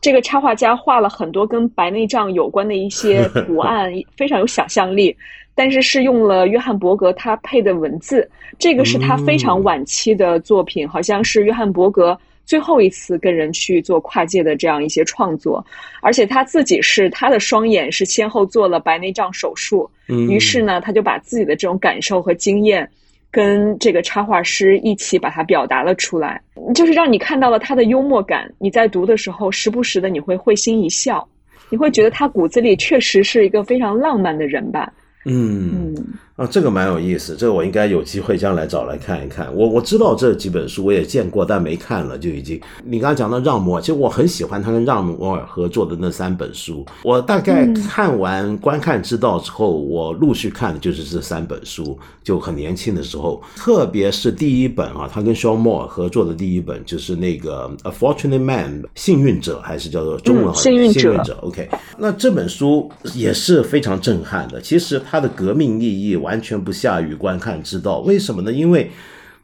[0.00, 5.16] 这个插画家画了很多跟白内障有关的一些 图案，非常有想象力。
[5.56, 15.64] 但是是用了约翰伯格他配的文字，这个是他非常晚期的作品，好像是约翰伯格最后一次跟人去做跨界的这样一些创作，
[16.02, 22.88] 而且他自己是他的双眼是先后做了白内障手术，于是呢他就把自己的这种感受和经验
[23.30, 26.40] 跟这个插画师一起把它表达了出来，
[26.74, 31.26] 就是让你看到了他的幽默感，你在读的时候时不时的你会会心一笑，
[31.70, 34.92] 你会觉得他骨子里确实是一个非常浪漫的人吧。
[35.26, 36.18] 嗯。
[36.36, 39.48] 啊，这个蛮有意思，这个我应该有机会将来找来看一看。
[39.54, 42.60] 我我知道这几本书我也见过，但没看了就已经。
[42.84, 46.84] 你刚刚讲到让摩尔，其实我很喜欢他跟让摩尔合作的那三本书。
[47.02, 51.98] 我大概看完《观看之道》之后，我陆续看的就是这三本书。
[52.22, 61.38] 就很年轻的时候，特别是第一本啊，他跟肖莫尔合作的第一本就是那个《A Fortunate Man》幸运者，还是叫做中文幸运者。
[61.42, 64.60] OK，那这本书也是非常震撼的。
[64.60, 68.00] 其实它的革命意义完全不下于观看之道。
[68.00, 68.50] 为什么呢？
[68.50, 68.90] 因为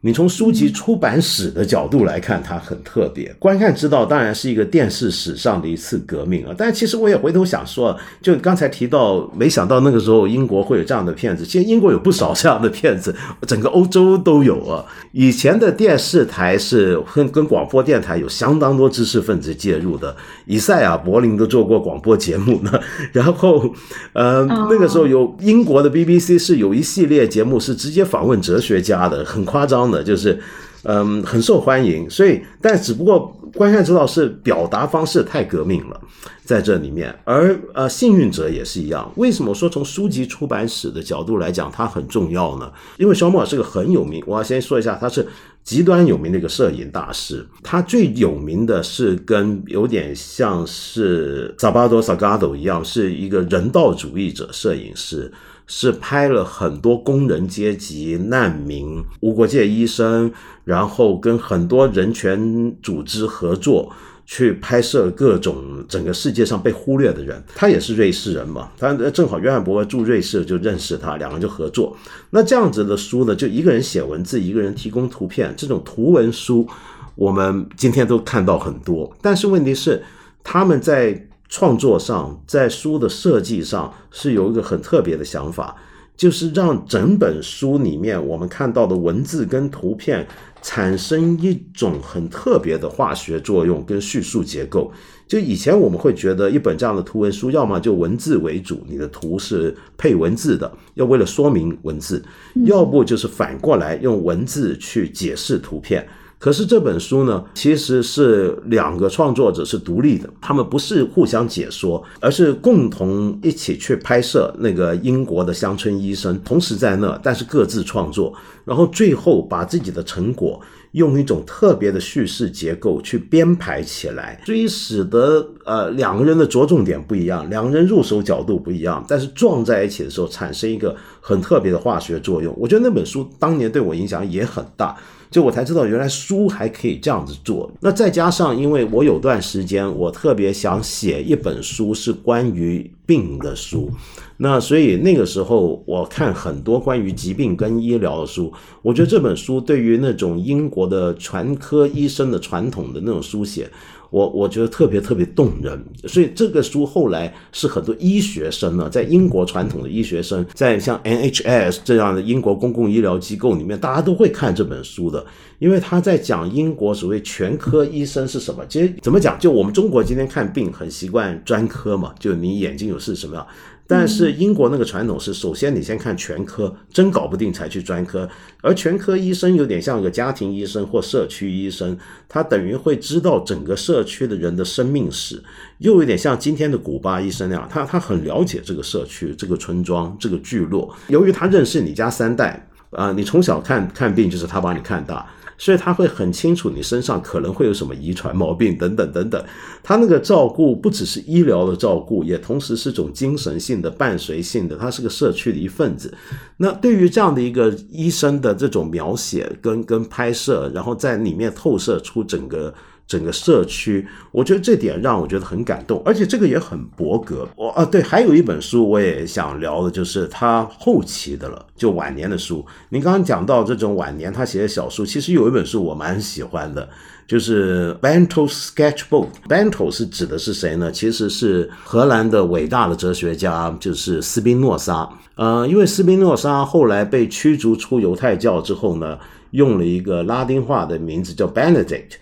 [0.05, 3.33] 你从书籍出版史的角度来看，它很特别。
[3.39, 6.53] 观看之道当然是一个电视史上的一次革命啊！
[6.59, 11.45] 但其实我也回头想说，就刚才提到，没想到那个时候英国会有这样的片子。
[11.47, 13.15] 其实英国有不少这样的片子，
[13.47, 14.85] 整个欧洲都有啊。
[15.13, 22.73] 以前的电视台是跟跟广播电台有相当多知识分子介入的，以赛亚·柏林都做过广播节目呢。
[23.13, 23.73] 然后，
[24.15, 29.92] 呃，那个时候有英国的 BBC 是有一系列节目是直接访问哲学家的，很夸张。
[29.93, 30.41] 的就是，
[30.83, 36.01] 嗯，很受欢迎，所以，但只不过观看之道是表达方式太革命了，
[36.45, 39.13] 在这里面，而呃，幸运者也是一样。
[39.17, 42.73] 为什么说从书籍出版史的角度来讲，它很重要呢？
[42.97, 45.29] 因为肖莫尔是个很有名，我要先说一下，他是
[45.63, 47.47] 极端有名的一个摄影大师。
[47.63, 55.31] 他最有名的是跟有点像是萨巴多萨加多一样，是一个人道主义者摄影师。
[55.75, 60.31] 是拍了很多工人阶级、难民、无国界医生，
[60.65, 63.91] 然后跟很多人权组织合作，
[64.27, 67.43] 去拍摄各种整个世界上被忽略的人。
[67.55, 71.97] 他也是瑞士人嘛，他正好约翰伯格住瑞士就认识他，两个人就合作。
[72.29, 76.69] 那这样子的书呢，就一个人写文字，一个人提供图片，这种图文书，
[77.15, 79.11] 我们今天都看到很多。
[79.23, 80.03] 但是问题是，
[80.45, 81.29] 他们在。
[81.53, 85.77] 创作上，在书的设计上是有一个很特别的想法，
[86.17, 90.27] 就是让整本书里面我们看到的文字跟图片
[90.63, 94.91] 产生一种很特别的化学作用跟叙述结构。
[95.29, 102.17] 就以前我们会觉得一本这样的图文书，要么就文字为主，你的图是配文字的，要为了说明文字；
[102.65, 106.09] 要不就是反过来用文字去解释图片。
[106.43, 132.53] 可是这本书呢，其实是两个创作者是独立的，他们不是互相解说，而是共同一起去拍摄那个英国的乡村医生，同时在那，但是各自创作，然后最后把自己的成果用一种特别的叙事结构去编排起来，所以使得呃两个人的着重点不一样，两个人入手角度不一样，但是撞在一起的时候产生一个很特别的化学作用。
[132.59, 134.97] 我觉得那本书当年对我影响也很大。
[135.33, 136.53] 就我才知道，原来书。
[136.53, 137.73] 还可以这样子做。
[137.81, 143.91] 那再加上，因为我有段时间我特别想写一本书是关于病的书，
[144.37, 148.53] 那所以那个时候我看很多关于疾病跟医疗的书，
[148.83, 153.71] 我觉得这本书对于那种英国的全科医生的传统的那种书写。
[154.13, 165.25] 我我觉得特别特别动人，所以这个书后来是很多医学生呢，在英国传统的医学生，在像 NHS 这样的英国公共医疗机构里面，大家都会看这本书的，
[165.59, 168.63] 因为他在讲英国所谓全科医生是什么。
[168.69, 173.47] 其实怎么讲，就我们中国今天看病很习惯专科嘛，就你眼睛有事什么样。
[173.95, 178.27] 但是英国那个传统是，首先你先看全科，真搞不定才去专科。
[178.63, 181.95] 而全科医生有点像一个家庭医生或社区医生，
[182.27, 185.43] 他等于会知道整个社区的人的生命史，
[185.77, 190.97] 又有点像今天的古巴医生那样，他他很了解这个社区、这个村庄、这个聚落。
[191.09, 195.27] 由于他认识你家三代，啊，你从小看看病就是他把你看大。
[195.63, 199.45] 所以他会很清楚你身上可能会有什么遗传毛病等等等等，
[199.81, 206.13] 他那个照顾不只是医疗的照顾，也同时是种精神性的伴随性的，他是个社区的一份子。
[206.57, 212.75] 那对于这样的一个医生的这种描写跟跟拍摄，然后在里面透射出整个。
[213.07, 217.47] 整个社区，我觉得这点让我觉得很感动，而且这个也很伯格。
[217.57, 222.65] 我啊，对，还有一本书我也想聊的，就是他后期的了，就晚年的书。
[222.89, 226.89] 您刚刚讲到这种晚年他写的小书，其实有一本书我蛮喜欢的，
[227.27, 229.27] 就是《Bento Sketchbook》。
[229.49, 230.91] Bento 是指的是谁呢？
[230.91, 235.09] 其实是荷兰的伟大的哲学家，就是斯宾诺莎。
[235.35, 239.19] 呃，因为斯宾诺莎后来被驱逐出犹太教之后呢，
[239.51, 242.13] 用了一个拉丁化的名字叫 Benedict。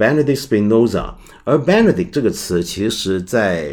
[0.00, 1.12] Benedict Spinoza，
[1.44, 3.70] 而 Benedict 这个词，其实在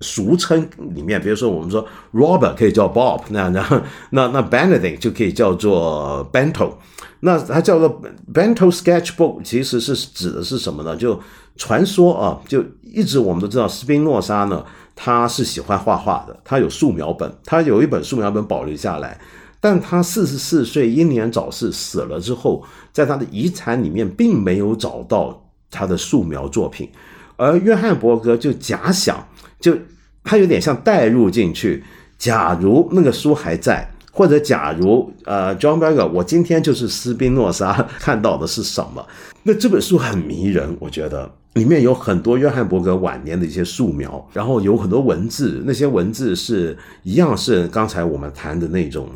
[0.00, 6.72] 俗称里面，比如说我们说 Robert 可以叫 Bob，那那 那那 Benedict 就可以叫做 Bento，
[7.20, 8.00] 那它叫做
[8.32, 10.96] Bento Sketchbook，其实是指的是什么呢？
[10.96, 11.20] 就
[11.56, 14.64] 传说啊，就一直我们都知道斯宾诺莎呢，
[14.96, 19.20] 他是喜欢画画的，他有素描本，他有一本素描本保留下来，
[19.60, 25.44] 但他四十四岁英年早逝死了之后，在他的遗产里面并没有找到。
[25.70, 26.88] 他的素描作品，
[27.36, 29.26] 而约翰伯格就假想，
[29.60, 29.76] 就
[30.24, 31.82] 他有点像代入进去。
[32.16, 39.06] 假如那个书还在，或者假如呃，John Berger，我今天就是斯宾诺莎看到的是什么？
[39.44, 49.08] 那这本书很迷人，我觉得里面有很多约翰伯格晚年的一些素描，然后有很多文字，那些文字是一样是刚才我们谈的那种。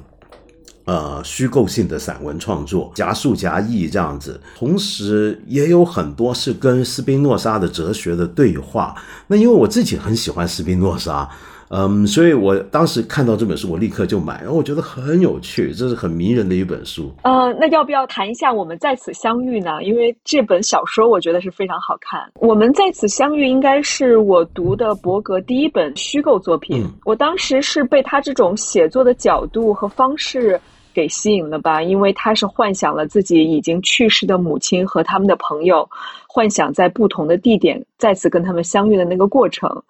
[0.85, 8.95] 呃，虚构性的散文创作，夹述夹议这样子，同时也有很多是跟斯宾诺莎的哲学的对话。
[9.29, 11.29] 那因为我自己很喜欢斯宾诺莎。
[11.75, 17.11] 嗯，所以我当时看到这本书，我立刻就买，然后我觉得很有趣，这是很迷人的一本书。
[17.23, 19.83] 呃，那要不要谈一下我们在此相遇呢？
[19.83, 22.31] 因为这本小说我觉得是非常好看。
[22.35, 26.87] 我们在此相遇应该是我读的伯格第一本虚构作品。
[27.07, 30.61] 我当时是被他这种写作的角度和方式
[30.93, 35.89] 给吸引了吧，因为他是幻想了自己已经去世的母亲和他们的朋友，
[36.29, 39.83] 幻想在不同的地点再次跟他们相遇的那个过程。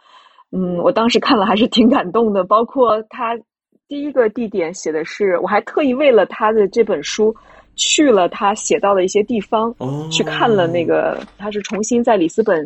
[0.53, 2.45] 嗯，我当时看了还是挺感动的。
[2.45, 3.37] 包括他
[3.89, 7.35] 第一个地点写的是，我还特意为了他的这本书
[7.75, 9.75] 去了他写到的一些地方，
[10.11, 12.65] 去看了那个他是重新在里斯本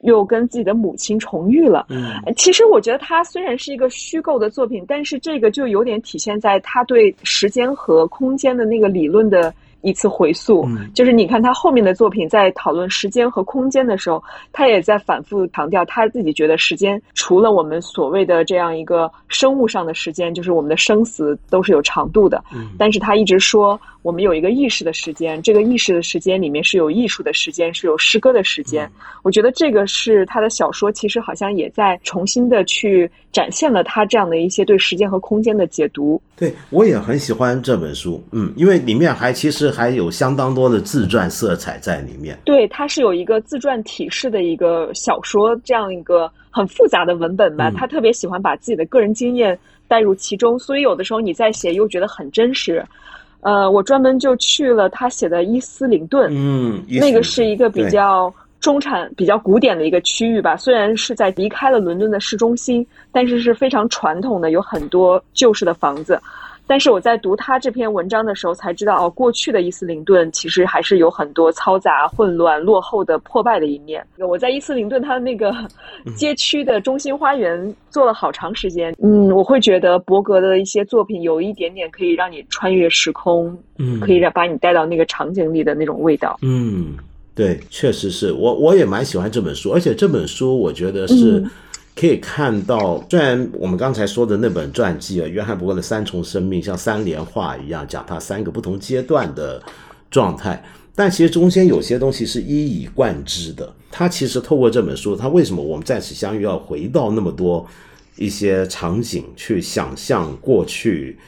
[0.00, 1.86] 又跟自己的母亲重遇了。
[1.88, 9.54] 嗯，其实我觉得他虽然是一个虚构的作品，但是这个就有点体现在他对时间和空间的那个理论的。
[9.82, 14.22] 一次回溯，就是你看他后面的作品，在讨论时间和空间的时候，
[14.52, 22.42] 他也在反复强调他自己觉得时间除了我们所谓的这样一个生物上的时间，就是我们的生死都是有长度的。
[22.78, 23.80] 但是他一直说。
[24.02, 28.90] 我们有一个意识的时间，这个意识的时间里面是有艺术的时间，是有诗歌的时间。
[29.22, 36.20] 我觉得这个是他的小说，其实好像也在重新的去展现了他这样的一些对时间和空间的解读。
[36.34, 42.38] 对我也很喜欢这本书，嗯，因为里面还其实还有相当多的自传色彩在里面。
[42.44, 47.70] 对，它是有一个自传体式的一个小说，这样一个很复杂的文本吧。
[47.70, 52.82] 他特别喜欢把自己的个人经验带入其中，所以有的时候你在写又觉得很真实。
[53.42, 60.56] 呃，我专门就去了他写的伊斯林顿，嗯，那个是一个比较中产、比较古典的一个区域吧。
[60.56, 66.20] 虽然是在离开了伦敦的市中心，但是是非常传统的，有很多旧式的房子。
[66.70, 74.06] 但是我在读他这篇文章的时候才知道，哦，过去的伊斯林顿其实还是有很多嘈杂、混乱、落后的、破败的一面。
[74.20, 75.52] 我在伊斯林顿他那个
[76.14, 86.38] 街区的中心花园坐了好长时间，嗯，我会觉得伯格的一些作品有一点点可以让你穿越时空，嗯，可以让把你带到那个场景里的那种味道。
[86.40, 86.94] 嗯，
[87.34, 88.32] 对，确实是。
[88.32, 91.50] 我我也蛮喜欢这本书，而且这本书我觉得是嗯
[92.00, 99.62] 可以看到，虽然我们刚才说的那本传记啊，约翰伯格的三重生命像三联画一样，讲他三个不同阶段的
[100.10, 100.64] 状态。
[100.94, 103.70] 但其实中间有些东西是一以贯之的。
[103.90, 107.66] 他其实透过这本书，他为什么我们再次相遇要回到那么多
[108.16, 111.18] 一些场景去想象过去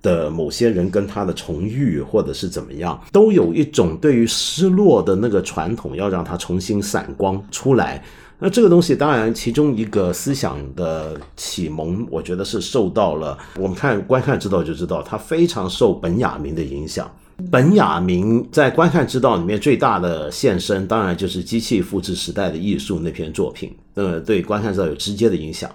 [0.00, 8.02] 的某些人跟他的重遇，或者是怎么样，都有一种对于失落的那个传统，要让它重新闪光出来。
[8.42, 17.08] 那这个东西，当然其中一个思想的启蒙，我觉得是受到了我们看观看之道就知道，他非常受本雅明的影响。
[17.52, 25.70] 本雅明在观看之道里面最大的现身，当然就是机器复制时代的艺术那篇作品，呃，对观看之道有直接的影响。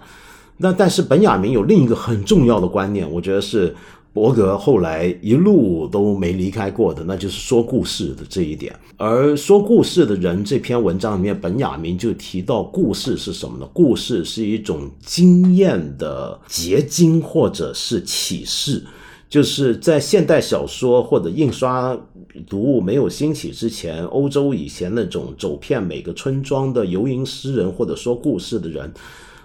[0.57, 3.73] 那但是本雅明有另一个很重要的观念，我觉得是
[4.17, 8.75] 伯格后来一路都没离开过的，那就是说故事的这一点。
[8.97, 13.69] 而说故事的人这篇文章里面，本雅明就提到故事是什么呢？
[13.71, 18.83] 故事是一种经验的结晶或者是启示。
[19.29, 21.95] 就是在现代小说或者印刷
[22.49, 28.91] 读物没有兴起之前，欧洲以前那种走遍每个村庄的游吟诗人或者说故事的人，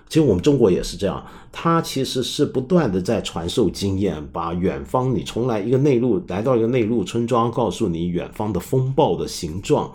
[0.09, 1.23] 其实我们中国也是这样，
[1.53, 9.93] 他其实是不断的在传授经验，把远方你从来一个内陆来到一个内陆村庄，告诉你远方的风暴的形状。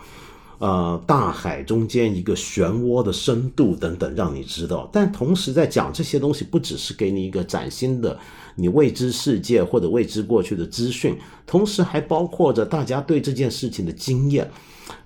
[0.59, 4.89] 呃，大海中间一个漩涡的深度等等，让你知道。
[4.91, 8.17] 但同时在讲这些东西，不只是给你一个崭新的
[8.55, 14.49] 你未知世界或者未知过去的资讯，同时还包括着大家对这件事情的经验，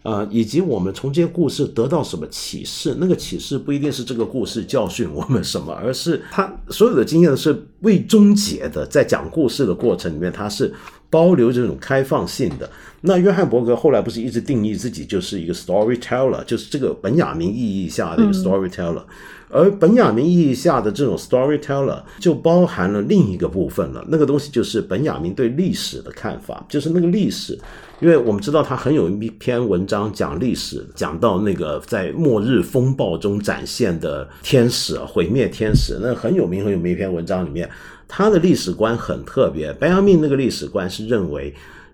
[0.03, 2.95] 呃，以及我们从这些故事得到什么启示。
[2.99, 10.73] 那个启示不一定是这个故事教训我们什么，而是他所有的经验是未终结的，在讲故事的过程里面，它是
[11.09, 12.69] 保留这种开放性的。
[13.01, 19.03] 那约翰伯格后来不是一直定义自己就是一个 storyteller，就是这个本雅明意义下的一个 storyteller，、
[19.51, 27.57] 而本雅明意义下的这种 storyteller 就包含了另一个部分了，那个东西就是本雅明对历史的看法，就是那个历史，
[27.99, 37.69] 因为我们知道他很有一篇文章讲历史，讲到那个在末日风暴中展现的天使毁灭天使，那很有名很有名一篇文章里面，
[38.07, 41.53] 他的历史观很特别，本雅明那个历史观是认为。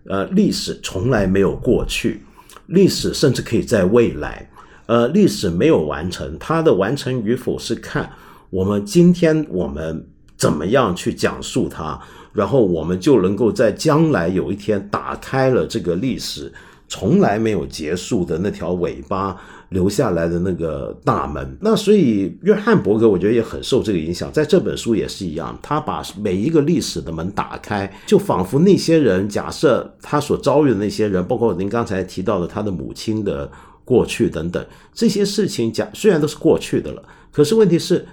[0.09, 2.21] 呃，历史从来没有过去，
[2.67, 4.49] 历史甚至可以在未来。
[4.87, 8.09] 呃，历史没有完成，它的完成与否是看
[8.49, 11.99] 我们今天我们怎么样去讲述它，
[12.33, 16.51] 然后我们就能够在将来有一天打开了这个历史
[16.87, 19.39] 从来没有结束的那条尾巴。
[19.69, 33.51] 留下来的那个大门，那所以约翰伯格我觉得也很受这个影响，在这本书也是一样，他把每一个历史的门打开，就仿佛那些人，假设他所遭遇的那些人，包括您刚才提到的他的母亲的
[33.87, 34.63] 过去等等
[34.93, 38.05] 这些事情，假虽然都是过去的了，可是问题是，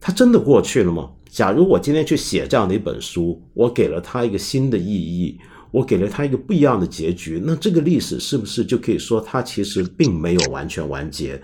[0.00, 1.10] 他真的过去了吗？
[1.28, 5.38] 假如我今天去写这样的一本书，我给了他一个新的意义。
[5.72, 11.40] 我给了他一个不一样的结局，那这个历史是不是就可以说它其实并没有完全完结？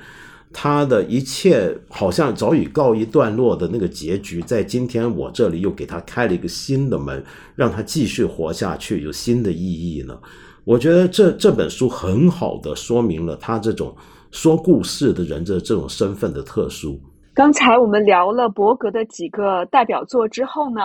[0.53, 7.25] 它的一切好像早已告一段落的那个结局，在今天我这里又给他开了一个新的门，
[7.55, 10.19] 让他继续活下去，有新的意义呢？
[10.67, 13.95] 我觉得这这本书很好的说明了他这种
[14.33, 17.01] 说故事的人的这种身份的特殊。
[17.33, 20.81] 刚才我们聊了伯格的几个代表作之后呢？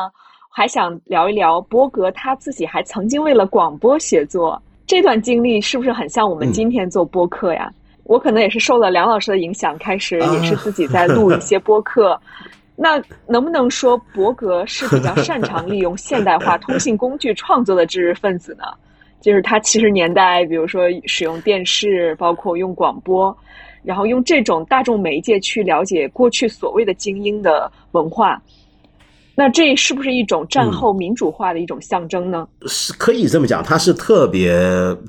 [0.54, 7.72] 还想聊一聊伯格他自己还曾经为了广播写作，这段经历是不是很像我们今天做播客呀？
[8.04, 12.20] 我可能也是受了梁老师的影响，开始也是自己在录一些播客。
[12.76, 18.66] 那能不能说伯格是比较擅长利用现代化通信工具创作的知识分子呢？
[19.22, 23.36] 就是他七十年代，比如说使用电视，包括用广播，
[23.84, 28.42] 然后用这种大众媒介去了解过去所谓的精英的文化。
[29.34, 32.48] 那这是不是一种战后民主化的一种象征呢？
[32.68, 34.54] 是可以这么讲，它是特别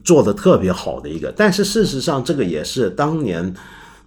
[0.04, 3.52] 做的特别好的一个，但是事实上，这个也是当年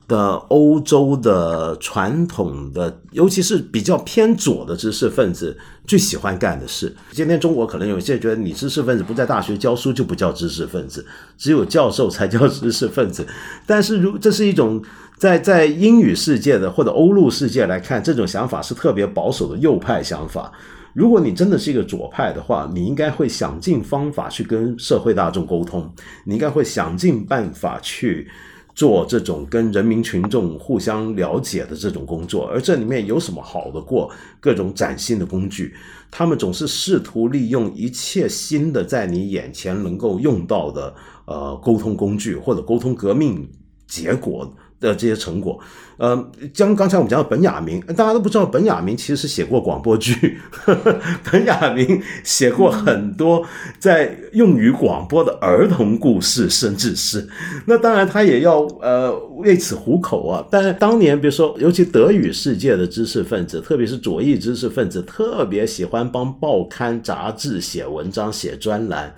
[0.07, 6.95] 的欧洲的传统的，尤其是比较偏左的知识分子最喜欢干的事。
[7.11, 11.05] 今天中国可能有些人觉得，你知识分子不在大学教书就不叫知识分子，
[11.37, 13.25] 只有教授才叫知识分子。
[13.65, 14.81] 但是如这是一种。
[15.17, 20.51] 在在英语世界的或者欧陆世界来看，这种想法是特别保守的右派想法。
[20.93, 25.89] 如果你真的是一个左派的话，你应该会想尽方法去跟社会大众沟通，
[26.25, 28.29] 你应该会想尽办法去
[28.75, 35.73] 做这种跟人民群众互相了解的这种工作，而这里面有什么好的过各种崭新的工具？
[36.11, 40.93] 他们总是试图利用一切新的在你眼前能够用到的
[41.25, 43.49] 呃沟通工具或者沟通革命
[43.87, 44.53] 结果。
[44.85, 45.59] 的这些成果，
[45.97, 50.39] 呃，将刚才我们讲到本雅明，大家都不知道本雅明其实是写过广播剧，
[51.29, 53.45] 本雅明写过很多
[53.79, 57.27] 在用于广播的儿童故事，甚至是
[57.65, 60.45] 那当然他也要呃为此糊口啊。
[60.51, 69.13] 但是当年比如说，尤其德语世界的知识分子，特别是左翼知识分子，特别喜欢帮报刊杂志写文章、写专栏。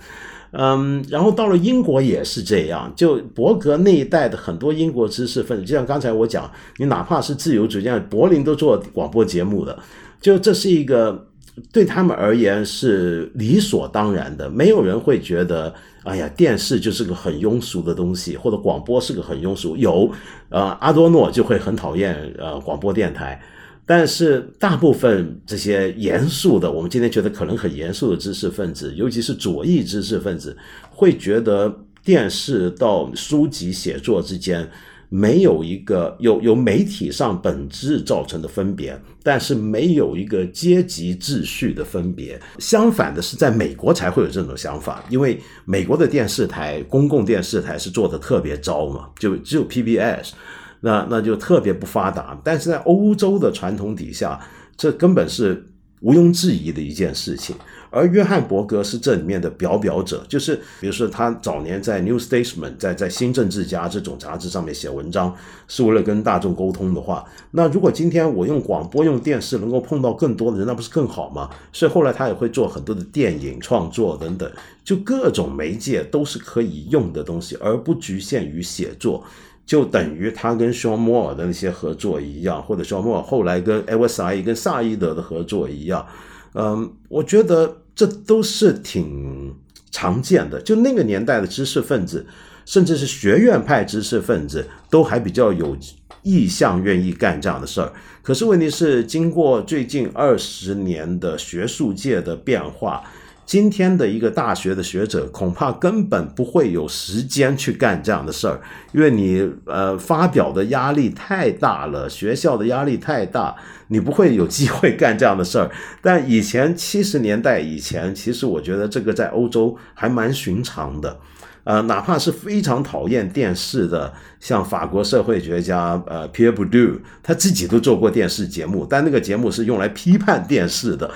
[0.52, 9.78] 嗯，然后到了英国也是这样，就伯格那一代的很多英国知识分子，就像刚才我讲，你哪怕是自由主义，柏林都做广播节目的，
[10.20, 11.26] 就这是一个
[11.70, 15.74] 对他们而言是理所当然的，没有人会觉得，
[16.04, 19.76] 哎呀，电视就是个很庸俗的东西，或者广播是个很庸俗。
[19.76, 20.10] 有，
[20.48, 23.40] 呃，阿多诺就会很讨厌呃广播电台。
[23.88, 30.54] 但是大部分这些严肃的，我们今天觉得可能很严肃的知识分子，尤其是左翼知识分子，
[30.90, 31.74] 会觉得
[32.04, 34.68] 电视到书籍写作之间
[35.08, 42.38] 没有一个有有媒体上本质造成的分别，但是没有一个阶级秩序的分别。
[42.58, 50.32] 相反的是，在美国才会有这种想法，因为美国的电视台公共电视台是做的特别糟嘛，就只有 PBS。
[50.80, 54.40] 那那就特别不发达，但是在欧洲的传统底下，
[54.76, 55.70] 这根本是
[56.00, 57.56] 毋庸置疑的一件事情。
[57.90, 65.34] 而约翰伯格是这里面的表表者，就是比如说他早年在《New Statesman》在在《新政治家》这种杂志上面写文章，
[65.66, 71.48] 是为了跟大众沟通的话，那如果今天我用广播、用电视能够碰到更多的人，那不是更好吗？
[71.72, 74.50] 所以后来他也会做很多的电影创作等等，
[74.84, 79.24] 就各种媒介都是可以用的东西，而不局限于写作。
[79.66, 86.06] 就等于他跟双摩尔的那些合作一样，或者双摩尔后来跟埃维萨伊、跟萨伊德的合作一样，
[86.54, 89.54] 嗯，我觉得这都是挺
[89.90, 90.60] 常见的。
[90.60, 92.26] 就那个年代的知识分子，
[92.64, 95.76] 甚至是学院派知识分子，都还比较有
[96.22, 97.92] 意向，愿意干这样的事儿。
[98.22, 103.02] 可是问题是，经过最近二十年的学术界的变化。
[103.46, 108.60] 今天的一个大学的学者恐怕根本不会有时间去干这样的事儿，
[108.92, 113.56] 因为你呃发表的压力太大了，学校的压力太大，
[113.88, 115.70] 你不会有机会干这样的事儿。
[116.00, 121.18] 但以前七十年代以前，其实我觉得这个在欧洲还蛮寻常的。
[121.64, 124.10] 呃，哪怕是非常讨厌电视的，
[124.40, 131.10] 像法国社会学家呃 Pierre b o u d o u 他自己都做过电视节目，但那个节目是用来批判电视的。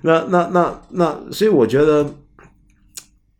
[0.00, 2.14] 那那那那，所以我觉得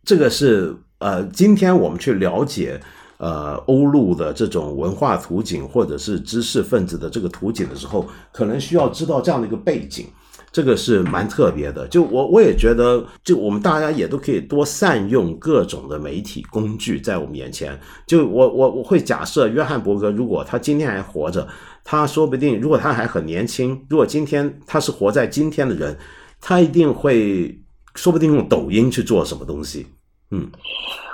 [0.03, 2.79] 这个是呃，今天我们去了解
[3.19, 10.07] 呃欧陆的这种文化图景或者是知识分子的这个图景的时候，可能需要知道这样的一个背景。
[10.51, 17.79] 这个是蛮特别的，就我我也觉得，就我们大家也都可以多善用各种的媒体工具在我们眼前。
[18.07, 21.47] 就我我我会假设，约翰伯格如果他今天还活着，
[21.83, 25.95] 他说不定如果他还很年轻，如果今天他是活在今天的人，
[26.41, 27.55] 他一定会
[27.93, 29.85] 说不定用抖音去做什么东西。
[30.31, 30.49] 嗯，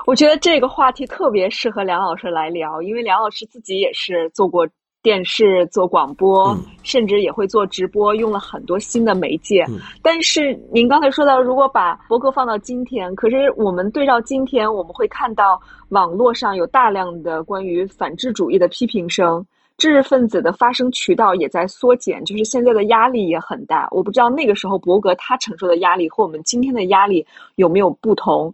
[0.06, 4.68] 我觉得这个话题特别适合梁老师来聊，因为梁老师自己也是做过。
[5.02, 9.64] 电视做广播，甚至也会做直播，用了很多新的媒介。
[10.02, 19.46] 但是您刚才说到，如果把博客放到今天，可是我们对照今天，我们会看到网络上有大量的关于反智主义的批评声，
[19.78, 23.88] 知识分子的发声渠道也在缩减，就是现在的压力也很大。
[23.92, 27.24] 我不知道那个时候伯格他承受的压力和我们今天的压力
[27.58, 28.52] 有没有不同。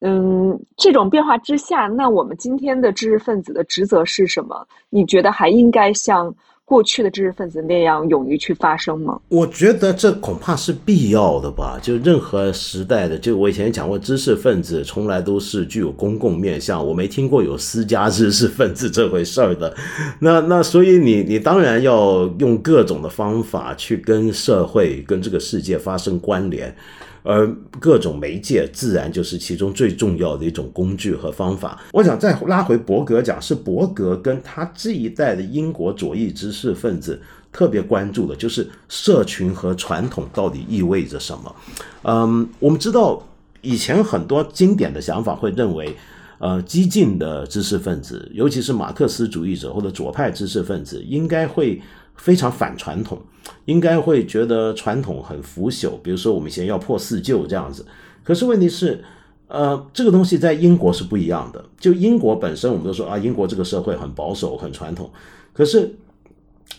[0.00, 4.66] 嗯，这种变化之下，那我们今天的知识分子的职责是什么？
[4.88, 6.34] 你觉得还应该像
[6.64, 9.20] 过去的知识分子那样勇于去发声吗？
[9.28, 11.78] 我觉得这恐怕是必要的吧。
[11.82, 19.76] 就任何时代的，就我以前讲过，知识分子从来都是具有公共面向，我没听过有私家知识分子这回事儿的。
[20.20, 26.74] 那那所以你你当然要用各种的方法去跟社会、跟这个世界发生关联。
[27.22, 27.46] 而
[27.78, 31.80] 各种媒介自然就是其中最重要的一种工具和方法。
[31.92, 37.20] 我想再拉回伯格讲，是伯格跟他这一代的英国左翼知识分子
[37.52, 41.56] 特别关注的，就是社群和传统到底意味着什么。
[42.02, 43.22] 嗯，我们知道
[43.60, 45.94] 以前很多经典的想法会认为，
[46.38, 51.80] 呃，激进的知识分子，尤其是马克思主义者或者左派知识分子，应该会。
[52.20, 53.18] 非常反传统，
[53.64, 55.92] 应该会觉得传统很腐朽。
[56.02, 57.84] 比如说，我们以前要破四旧这样子。
[58.22, 59.02] 可是问题是，
[59.48, 61.64] 呃，这个东西在英国是不一样的。
[61.78, 65.10] 就英国本身，我们都说啊，英国这个社会很保守、很传统。
[65.52, 65.96] 可是，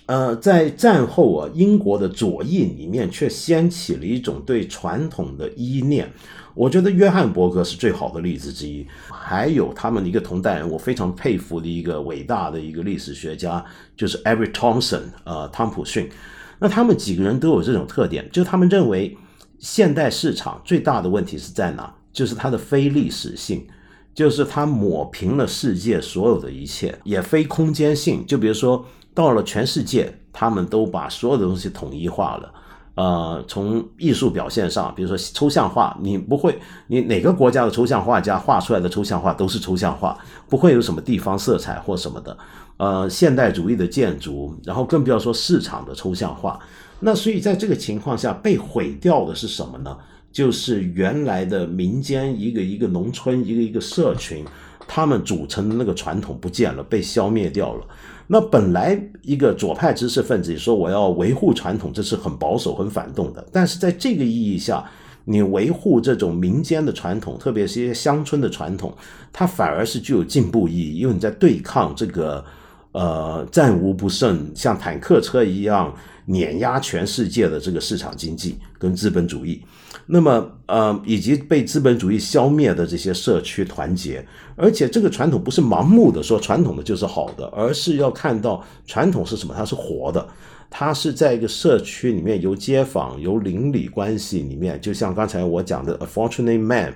[0.06, 6.12] 呃，在战后啊，英国的左翼里面却掀起了一种对传统的依恋。
[6.54, 8.86] 我觉得约翰伯格是最好的例子之一。
[9.10, 13.64] 还有他们的一个同代人，我非常佩服的一个伟大的一个历史学家，
[13.96, 16.10] 就是 Every Thompson，呃，汤普逊。
[16.60, 19.18] 那他们几个人都有这种特点，就他们认为
[19.60, 21.94] 现代市场最大的问题是在哪？
[22.14, 23.66] 就是它的非历史性，
[24.14, 28.26] 就是它抹平了世界所有的一切，也非空间性。
[28.28, 32.54] 就比如说，到了全世界，他们都把所有的东西统一化了。
[32.96, 40.18] 呃，从艺术表现上，比如说抽象画，你不会，你哪个国家的抽象画家画出来的抽象画都是抽象画，
[40.50, 42.38] 不会有什么地方色彩或什么的。
[42.78, 46.60] 呃，现代主义的建筑，然后更不要说市场的抽象画。
[47.00, 49.98] 那所以在这个情况下，被毁掉的是什么呢？
[50.32, 54.46] 就是原来的民间一个一个农村一个一个社群，
[54.88, 57.86] 他们组成的那个传统不见了，被消灭掉了。
[58.34, 63.46] 那本来一个左派知识分子说我要维护传统，这是很保守、很反动的。
[63.52, 64.90] 但是在这个意义下，
[65.26, 68.96] 你维护这种民间的传统，特别是一些乡村的传统，
[69.34, 72.42] 它反而是具有进步意义，因为你在对抗这个
[72.94, 75.94] 呃战无不胜、像坦克车一样
[76.26, 79.62] 碾压全世界的这个市场经济跟资本主义。
[80.08, 90.28] 那么，呃，以及被资本主义消灭的这些社区团结，而且这个传统不是盲目的说传统的就是好的，而是要看到传统是什么，它是活的，
[90.70, 96.92] 它是在一个社区里面由街坊、由邻里关系里面，就像刚才我讲的《A Fortunate Man》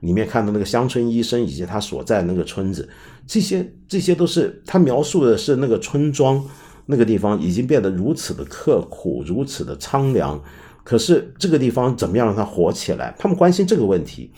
[0.00, 2.88] 里面看到那个乡村医生以及他所在那个村子，
[3.26, 6.42] 这些这些都是他描述的是那个村庄
[6.86, 10.40] 那个地方已经变得如此的刻苦，如此的苍凉。
[10.82, 13.14] 可是这个地方怎么样让它活起来？
[13.18, 14.30] 他们关心这个问题，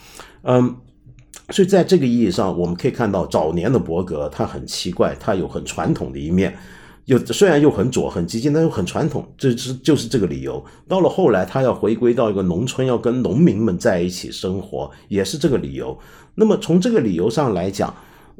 [0.42, 0.76] 嗯，
[1.50, 6.56] 所以在这个意义上，我们可以看到早年的伯格他很奇怪，他有很传统的一面，
[7.06, 10.64] 有虽然又很左很激进，但又很传统，这是就是这个理由。
[10.86, 15.98] 到了后来，他要回归到一个农村，要跟农民们在一起生活，也是这个理由。
[16.36, 17.92] 那么从这个理由上来讲，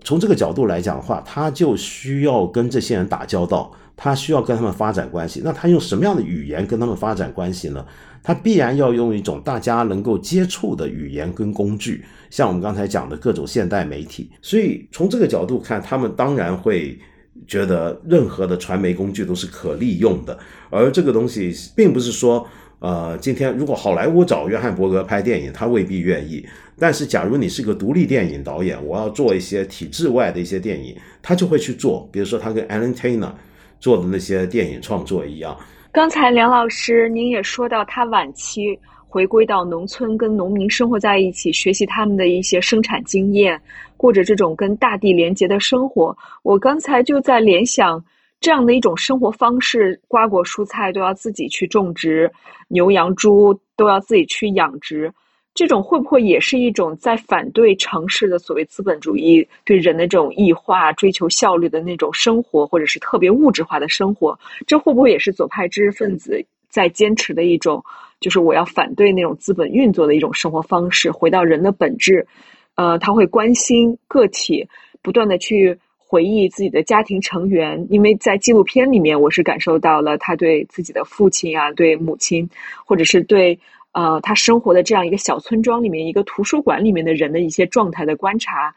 [0.05, 3.73] 从这个角度来讲的话，他就需要跟这些人打交道。
[3.99, 7.83] 他需要跟他们发展关系，那他用什么样的语言跟他们发展关系呢？
[8.23, 14.31] 他必然要用一种大家能够接触的语言跟工具，像我们刚才讲的各种现代媒体。
[14.43, 16.99] 所以从这个角度看，他们当然会
[17.47, 20.39] 觉得任何的传媒工具都是可利用的。
[20.69, 22.47] 而这个东西并不是说，
[22.81, 26.47] 呃，今天如果好莱坞找约翰伯格拍电影，他未必愿意。
[26.79, 32.09] 但是假如你是个独立电影导演，我要做一些体制外的一些电影，他就会去做。
[32.13, 33.33] 比如说他跟 Alan Taylor。
[33.79, 35.55] 做的那些电影创作一样。
[35.93, 43.61] 刚才梁老师您也说到，他晚期回归到农村，跟农民生活在一起，学习他们的一些生产经验，
[43.95, 46.17] 过着这种跟大地连接的生活。
[46.43, 48.03] 我刚才就在联想
[48.41, 52.33] 这样的一种生活方式：瓜果蔬菜都要自己去种植，
[52.69, 55.13] 牛羊猪都要自己去养殖。
[55.57, 64.39] 这种会不会也是一种在反对城市的所谓资本主义对人的这种异化、追求效率的那种生活，或者是特别物质化的生活？
[64.67, 67.83] 这会不会也是左派知识分子在坚持的一种，
[68.21, 72.27] 就是我要反对那种资本运作的一种生活方式，回到人的本质？
[72.75, 74.69] 呃，他会关心个体，
[75.01, 82.47] 不断的去回忆自己的家庭成员，因为在纪录片里面，我是感受到了他对自己的父亲啊，对母亲，
[82.85, 83.59] 或者是对。
[83.97, 88.75] 呃，他生活的这样一个小村庄里面，一个图书馆里面的人的一些状态的观察，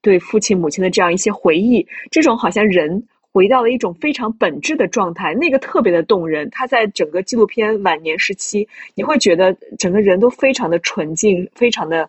[0.00, 3.02] 对父亲母亲的这样一些回忆，这种好像人
[3.32, 6.48] 回到了一种非常本质的状态，那个特别的动人。
[6.52, 12.08] 他在整个纪录片晚年时期，你会觉得整个人都非常的纯净，非常的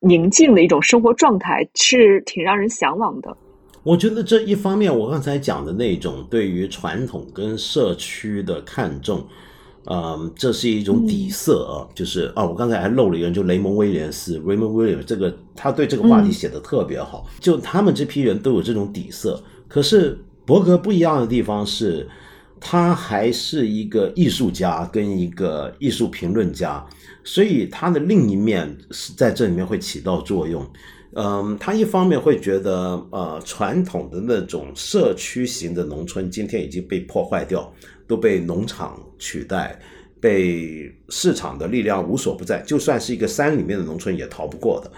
[0.00, 3.34] 宁静的一种生活状态，是挺让人向往的。
[3.82, 9.26] 我觉得这一方面，我刚才讲的那种对于传统跟社区的看重。
[9.90, 17.26] 嗯，这是一种底色啊，就是啊，我刚才还漏了一个人，就雷蒙威廉斯 （Raymond Williams），这个他对这个话题写的特别好。
[17.40, 22.06] 就他们这批人都有这种底色，可是伯格不一样的地方是，
[22.60, 26.84] 他还是一个艺术家跟一个艺术评论家，
[27.24, 30.66] 所以他的另一面是在这里面会起到作用。
[31.14, 37.72] 嗯，他一方面会觉得，呃，传统的那种社区型的农村今天已经被破坏掉。
[38.08, 39.78] 都被农场取代，
[40.18, 42.60] 被市场的力量无所不在。
[42.62, 44.90] 就算是一个山里面的农村，也逃不过的。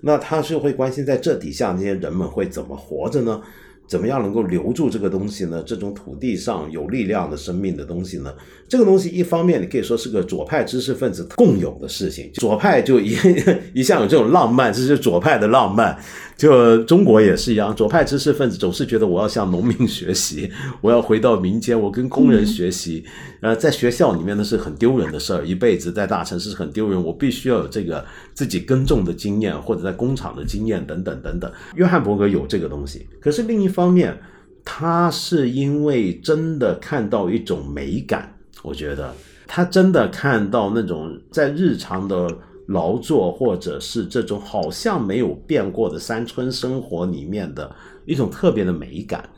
[0.00, 3.42] 那他是会关心在这底下那些人们会怎么活着呢？
[3.88, 5.62] 怎么样能够留住这个东西呢？
[5.66, 8.30] 这种土地上有力量的生命的东西呢？
[8.68, 13.16] 这个东西一方面你可以说是个左派知识分子共有的事情，左派就一
[13.72, 15.98] 一向有这种浪漫，这是左派的浪漫。
[16.38, 20.48] 就中国也是一样，左派知识分子总是觉得我要向农民学习，
[20.80, 23.04] 我要回到民间，我跟工人学习。
[23.40, 27.02] 呃，在学校里面呢是很丢人的事儿，一辈子在大城市是很丢人。
[27.02, 31.52] 我必须要有这个自己耕种的经验，或者在工厂的经验等等等等。
[31.74, 34.16] 约翰伯格有这个东西，可是另一方面，
[34.64, 38.32] 他是因为真的看到一种美感，
[38.62, 39.12] 我觉得
[39.48, 42.28] 他真的看到那种在日常的。
[42.68, 47.74] 劳作，或者是这种好像没有变过的山村生活里面的
[48.06, 49.28] 一种特别的美感。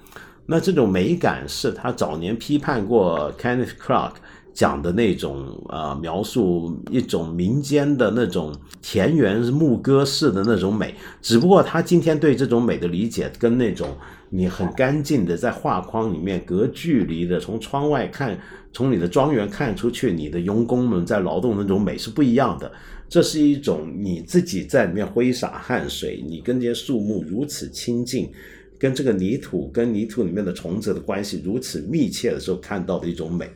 [0.47, 4.15] 那这种美感是他早年批判过 Kenneth Clark
[4.53, 8.53] 讲的那种呃描述一种民间的那种
[8.83, 10.93] 田园牧歌式的那种美。
[11.23, 13.97] 只不过他今天对这种美的理解，跟那种
[14.29, 18.37] 你很干净的在画框里面隔距离的从窗外看，
[18.73, 22.73] 从你的庄园看出去，你的佣工们在劳动那种美是不一样的。
[23.11, 28.31] 这是一种你自己在里面挥洒汗水，你跟这些树木如此亲近，
[28.79, 33.51] 跟这个泥土跟泥土里面的虫子的关系如此密切的时候看到的一种美。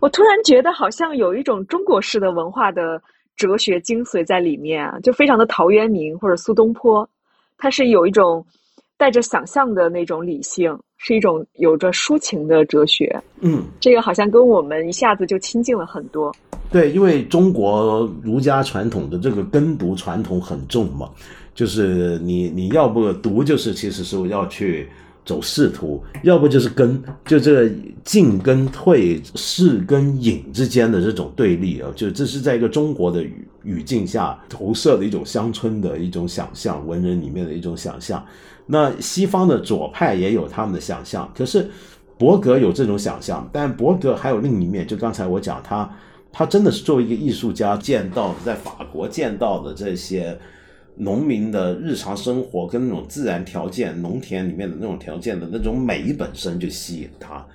[0.00, 3.00] 我突然觉得好像有一种中国式的文化的
[3.36, 7.06] 哲学精髓在里面啊，就非常的陶渊明或者苏东坡，
[7.58, 8.42] 他是有一种
[8.96, 10.74] 带着想象的那种理性，
[11.06, 13.14] 是一种有着抒情的哲学。
[13.40, 16.34] 嗯，这个好像跟我们一下子就亲近了很多。
[16.70, 21.10] 对，因为中国儒家传统的这个耕读传统很重嘛，
[21.54, 24.88] 就是你你要不读，就是其实是要去
[25.26, 27.70] 走仕途，要不就是耕，就这个
[28.02, 38.24] 进跟退、仕跟隐之间的这种对立啊，就这是在一个中国的语语境下投射的一种乡村的一种想象，文人里面的一种想象。
[38.66, 41.68] 那西方的左派也有他们的想象，可是
[42.18, 45.90] 伯格有这种想象，但伯格还有另一面，就刚才我讲他。
[46.36, 50.36] 他真的是作为一个艺术家见到的，在法国见到的这些
[50.96, 57.46] 农民的日常生活跟那种自然条件、农田里面的那种条件的那种美本身就吸引他。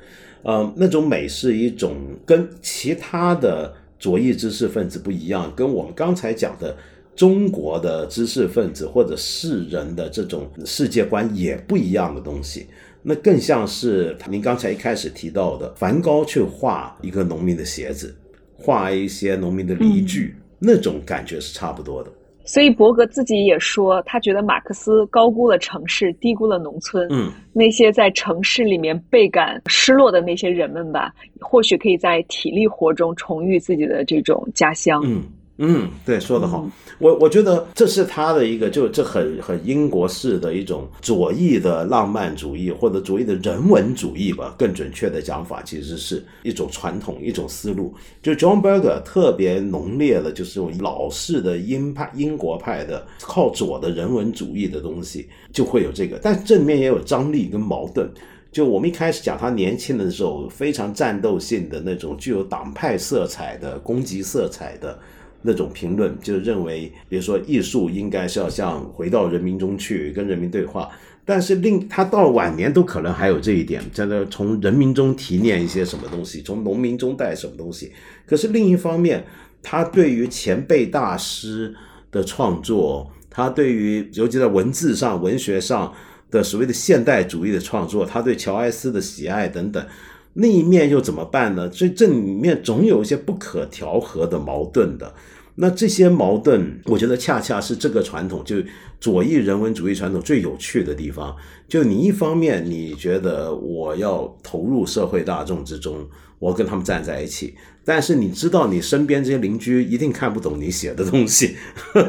[0.43, 1.93] 呃，那种美是一种
[2.25, 6.73] 跟其他的左翼知识分子不一样，跟我们刚才讲的
[7.19, 12.65] 中国的知识分子或者世人的这种世界观也不一样的东西。
[13.01, 18.15] 那更像是您刚才一开始提到的，梵高去画一个农民的鞋子。
[18.55, 22.09] 画一些农民的犁具，那种感觉是差不多的。
[22.45, 27.05] 所以伯格自己也说，他觉得马克思高估了城市，低估了农村。
[27.11, 35.01] 嗯，那些在城市里面倍感失落的那些人们吧，或许可以在体力活中重遇自己的这种家乡。
[35.05, 35.21] 嗯。
[35.61, 36.65] 嗯，对，说得好。
[36.99, 44.55] 我我觉得这是他的一个，就这很很英国式的一种左翼的浪漫主义，或者左翼的人文主义吧。
[44.57, 47.93] 更准确的讲法，其实是一种传统，一种思路。
[48.23, 56.17] 就 John Berger 特别浓烈的，就是这种老式的英派、英国派的靠左的人文主义的东西，就会有这个。
[56.21, 58.09] 但这里面也有张力跟矛盾。
[58.49, 64.97] 就我们一开始讲他年轻的时候，非常战斗性的那种，具有党派色彩的攻击色彩的。
[65.41, 70.89] 那种评论就是认为，比如说艺术应该是要像回到人民中去跟人民对话，
[71.23, 77.91] 但是另他到晚年都可能还有这一点，在那从人民中提炼一些什么东西，从农民中带什么东西。
[78.25, 79.25] 可是另一方面，
[79.63, 81.73] 他对于前辈大师
[82.11, 85.93] 的创作，他对于尤其在文字上、文学上
[86.29, 89.85] 的所谓的现代主义的创作，他对乔埃斯的喜爱等等。
[90.33, 91.71] 那一面又怎么办呢？
[91.71, 95.13] 所以这里面总有一些不可调和的矛盾的。
[95.55, 98.55] 那这些矛盾，我觉得恰恰是这个传统，就
[99.01, 101.35] 左翼人文主义传统最有趣的地方。
[101.67, 106.07] 就你一方面，你觉得我要投入社会大众之中。
[106.39, 111.55] 我跟他们站在一起，但是你知道，你身边这些邻居一定看不懂你写的东西。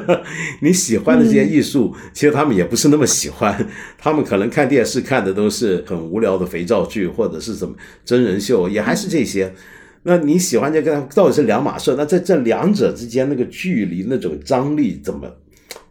[0.63, 3.69] 你喜欢的这些艺术，其实他们也不是那么喜欢。
[3.99, 7.75] 他们可能看电视看的都是很无聊的肥皂剧，或者是什么
[8.05, 9.53] 真人秀，也还是这些。
[10.05, 11.95] 那你喜欢这个，到底是两码事。
[11.99, 15.29] 那在这两者之间，那个距离、那种张力，怎么？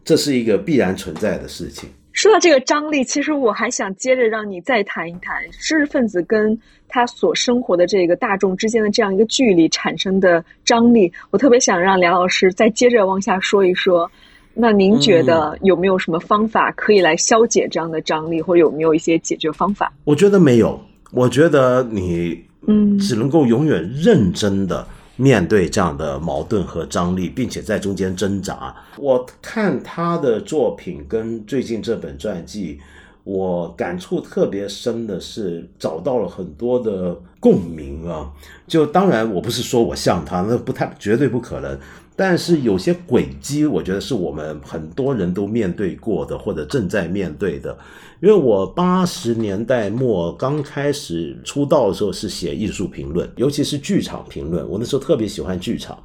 [0.02, 1.88] 这是一个必然存在的事情。
[2.20, 6.54] 说到这个张力，其实我还想接着让你再谈一谈知识分子跟
[6.86, 11.10] 他所生活的这个大众之间的这样一个距离产生的张力。
[11.30, 14.12] 我特别想让梁老师再接着往下说一说。
[14.52, 19.90] 那您觉得有没有什么方法可以来消解这样的张力，或者有没有一些解决方法？
[20.04, 20.78] 我觉得没有。
[21.12, 24.86] 我觉得你嗯，只能够永远认真的。
[25.20, 32.80] 面对这样的矛盾和张力，并且在中间挣扎，我看他的作品跟最近这本传记，
[33.22, 38.32] 我感触特别深的是找到了很多的共鸣啊。
[38.66, 41.78] 就当然我不是说我像他，那不太绝对不可能。
[42.16, 47.76] 但是有些轨迹，我觉得是我们很多人都面对过的，或者正在面对的。
[48.20, 54.68] 因为我八十年代末刚开始出道的时候是写艺术评论，尤其是剧场评论。
[54.68, 55.98] 我那时候特别喜欢剧场，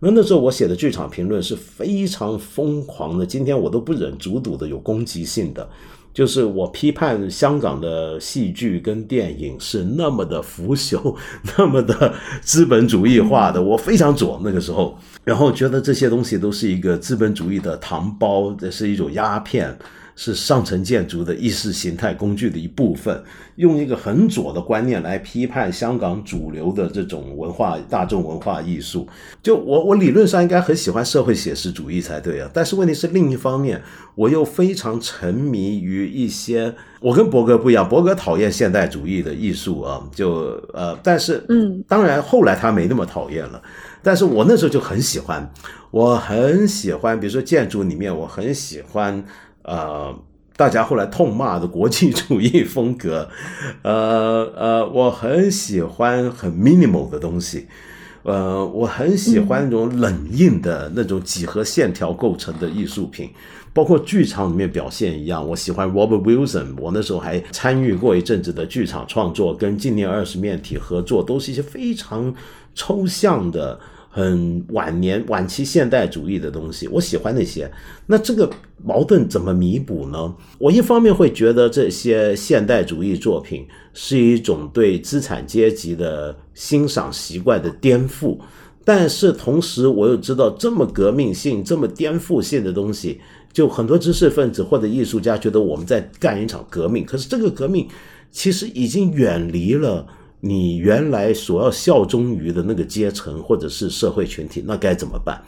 [0.00, 5.68] 那那时候我写的剧场评论是非常疯狂的，今天我都不忍卒睹的，有攻击性的。
[6.12, 11.14] 就是我批判香港的戏剧跟电影是那么的腐朽，
[11.56, 12.12] 那么的
[12.42, 19.78] 资本主义化的，我非常左那个时候，然后觉得这些东西都是一个资本主义的糖包，这是一种鸦片。
[20.14, 23.22] 是上层建筑的意识形态工具的一部分，
[23.56, 29.08] 用一个很左的观念来批判香港主流的这种文化、大众文化艺术。
[29.42, 32.50] 就我，我理论上应该很喜欢社会写实主义才对啊。
[32.52, 33.80] 但是问题是，另一方面，
[34.14, 36.74] 我又非常沉迷于一些。
[37.00, 43.62] 我跟伯格不一样，伯格讨厌现代主义的艺术啊，就呃，但是嗯，当然后来他没那么讨厌了。
[44.02, 45.50] 但是我那时候就很喜欢，
[45.90, 49.24] 我很喜欢，比如说建筑里面，我很喜欢。
[49.70, 50.12] 呃，
[50.56, 53.28] 大家后来痛骂的国际主义风格，
[53.82, 57.68] 呃呃，我很喜欢很 minimal 的东西，
[58.24, 63.30] 呃，我很喜欢那种冷硬的那种几何线条构成的艺术品，
[63.72, 65.48] 包括剧场里面表现一样。
[65.50, 72.34] 我喜欢 Robert Wilson，我那时候还参与过一阵子的剧场创作，跟纪念二十面体合作，都是一些非常
[72.74, 73.78] 抽象的。
[74.12, 77.70] 很晚年晚期现代主义的东西，我喜欢那些。
[78.06, 78.50] 那这个
[78.84, 80.34] 矛盾怎么弥补呢？
[80.58, 88.36] 我一方面会觉得这些现代主义作品是一种对资产阶级的欣赏习惯的颠覆，
[88.84, 93.20] 但是同时我又知道这么革命性、这么颠覆性的东西，
[93.52, 97.86] 就很多知识分子或者艺术家觉得我们在干一场革命，可是这个革命
[98.32, 100.04] 其实已经远离了。
[100.40, 105.42] 你原来所要效忠于的那个阶层或者是社会群体，那该怎么办？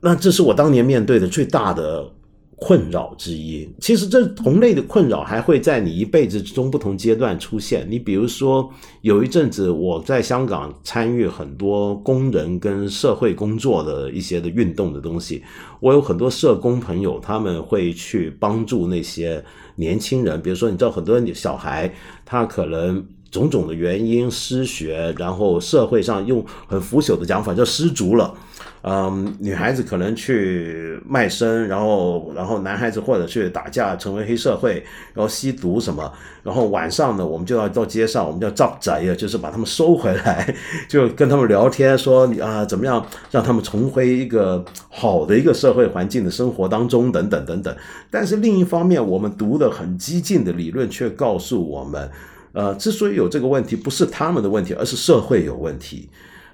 [0.00, 2.08] 那这是我当年面对的最大的
[2.56, 3.68] 困扰之一。
[3.80, 7.86] 其实这同类的困扰还会在你一辈子之中不同阶段出现。
[7.90, 8.70] 你比如说，
[9.00, 15.42] 有一阵子我在香港参与很多工人跟社会工作的一些的运动的东西，
[15.80, 19.42] 我有很多社工朋友，他们会去帮助那些
[19.74, 20.40] 年轻人。
[20.42, 21.92] 比如说，你知道很多小孩，
[22.24, 23.04] 他可能。
[23.30, 28.34] 种种的原因失学，然后社会上用很腐朽的讲法叫失足了。
[28.82, 36.10] 嗯，女孩子可能去卖身，然后然后男孩子或者去打架，成为黑社会，然后吸毒什么。
[36.44, 40.54] 然后晚上呢，我们就要到街上，我们叫招宅呀，就是把他们收回来，
[40.88, 47.76] 就跟他们聊天，说啊怎么样让他们重回一个好的一个社会环境的生活当中，等等等等。
[48.10, 52.08] 但是另一方面，我们读的很激进的理论却告诉我们。
[52.52, 56.08] 呃，之所以有这个问题，不是他们的问题，而是社会有问题。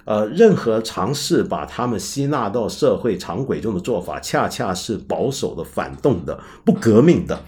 [0.05, 7.43] 呃，任何尝试把他们吸纳到社会常轨中的做法，恰恰是保守的、反动的、不革命的。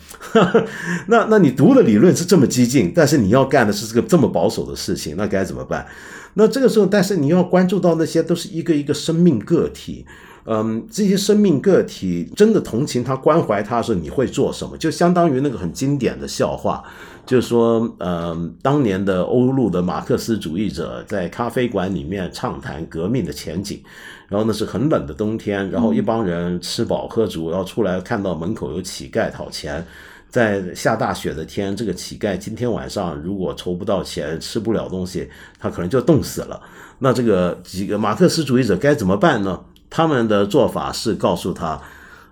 [1.05, 5.85] 那，那你读的理论是这么激进，但是你要干的是这个这么保守的事情，那该怎么办？
[6.33, 10.03] 那这个时候，但是你要关注到那些都是一个一个生命个体。
[10.49, 14.77] 嗯，这些生命个体真的同情他、关怀他的时候，你会做什么？
[14.77, 16.81] 就相当于那个很经典的笑话。
[17.25, 23.83] 就是说，嗯，当年的欧陆的马克思主义者在咖啡馆里面畅谈革命的前景，
[24.29, 29.85] 然后那是很冷的冬天，然后一帮人吃饱喝足，然后出来看到门口有乞丐讨钱，
[30.29, 35.29] 在下大雪的天，这个乞丐今天晚上如果筹不到钱，吃不了东西，
[35.59, 36.61] 他可能就冻死了。
[36.99, 39.59] 那这个几个马克思主义者该怎么办呢？
[39.89, 41.81] 他们的做法是告诉他，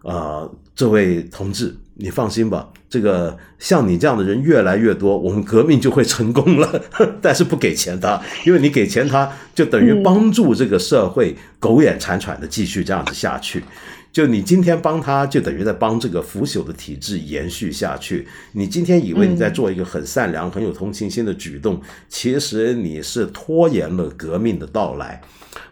[0.04, 1.76] 呃，这位同志。
[1.98, 6.82] 你放心吧，这个像你这样的人越来越多，我们革命就会成功了。
[7.24, 13.64] 但是不给钱他，因为你给钱他，就等于帮助这个社会苟延残喘的继续这样子下去。
[14.12, 18.28] 就你今天帮他，就等于在帮这个腐朽的体制延续下去。
[18.52, 25.22] 你今天以为你在做一个很善良、很有同情心的举动，其实你是拖延了革命的到来。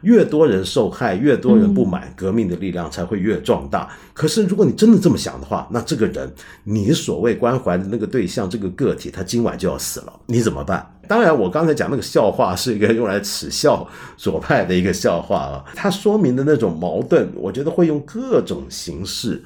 [0.01, 3.89] 越多人受害，越多人不满，革命的力量才会越壮大。
[4.13, 6.31] 可是，如果你真的这么想的话，那这个人，
[6.63, 10.89] 你所谓关怀的那个对象，这个个体，他今晚就要死了，你怎么办？
[11.07, 19.43] 当然，我刚才讲那个笑话是一个用来耻笑左派的一个笑话啊，它说明的那种矛盾，我觉得会用各种形式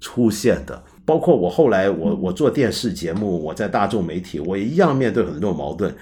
[0.00, 0.82] 出现的。
[1.04, 5.94] 包括我后来，我我做电视节目，我在大众媒体，我一样面对很多矛盾。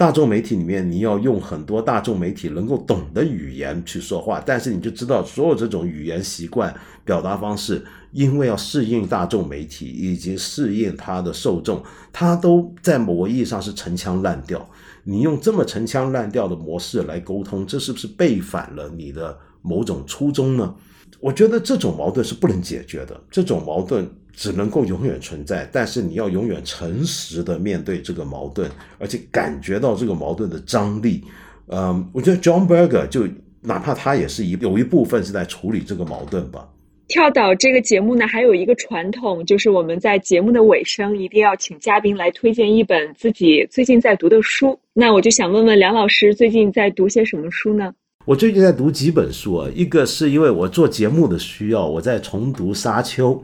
[0.00, 6.74] 大众媒体里面，你要用很多大众媒体能够懂的语言去说话，但是你就知道，所有这种语言习惯、
[7.04, 14.66] 表达方式，因为要适应大众媒体以及适应它的受众，它都在某个意义上是陈腔滥调。
[15.04, 20.74] 你用这么陈腔滥调的模式来沟通，这是不是背反了你的某种初衷呢？
[21.20, 25.68] 我觉得这种矛盾是不能解决的，这种矛盾只能够永远存在。
[25.72, 31.22] 但是你要永远诚实的面对这个矛盾，而且感觉到这个矛盾的张力。
[31.68, 33.26] 嗯，我觉得 John Berger 就
[33.60, 36.68] 哪怕他也是一有一部分是在处理这个矛盾吧。
[37.06, 44.78] 跳岛这个节目呢，还有一个传统，就是我们在节目的尾声一定要请嘉宾来推荐一本自己最近在读的书。
[44.92, 47.92] 那我就想问问梁老师，最近在读些什么书呢？
[48.26, 53.34] 我最近在读几本书啊，一个是因为我做节目的需要，我在重读《沙丘》，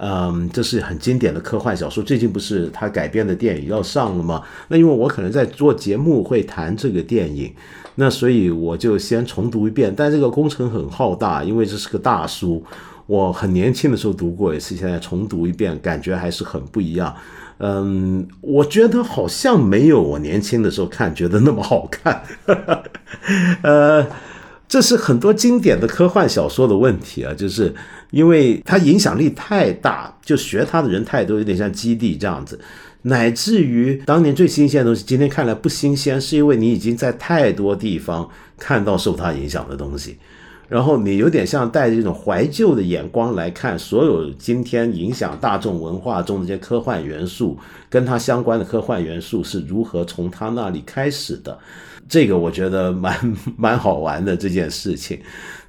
[0.00, 4.42] 嗯，这是很经典的科幻小说，最近不是他改编的电影要上了吗？
[4.68, 7.52] 那因为我可能在做节目会谈这个电影。
[7.96, 12.64] 那所以我就先重读一遍，但这个工程很浩大，因为这是个大书。
[13.06, 17.12] 我很年轻的时候读过一次，现在重读一遍，感觉还是很不一样。
[17.58, 22.22] 嗯，我觉得好像没有我年轻的时候看觉得那么好看。
[23.62, 24.06] 呃，
[24.68, 27.74] 这是很多经典的科幻小说的问题啊，就是
[28.10, 32.58] 因为它影响力太大，就学它的人太多，有点像基地这样子。
[33.02, 38.28] 乃至于当年最新鲜的东西，今天看来不新鲜，是因为你已经在太多地方
[38.58, 40.16] 看到受它影响的东西，
[40.68, 47.56] 然后你有点像带着一种怀旧的眼光来看所有今天影响大众文化中的这些科幻元素，
[47.88, 51.56] 跟它相关的科幻元素是如何从他那里开始的，
[52.08, 53.16] 这个我觉得蛮
[53.56, 55.20] 蛮好玩的这件事情。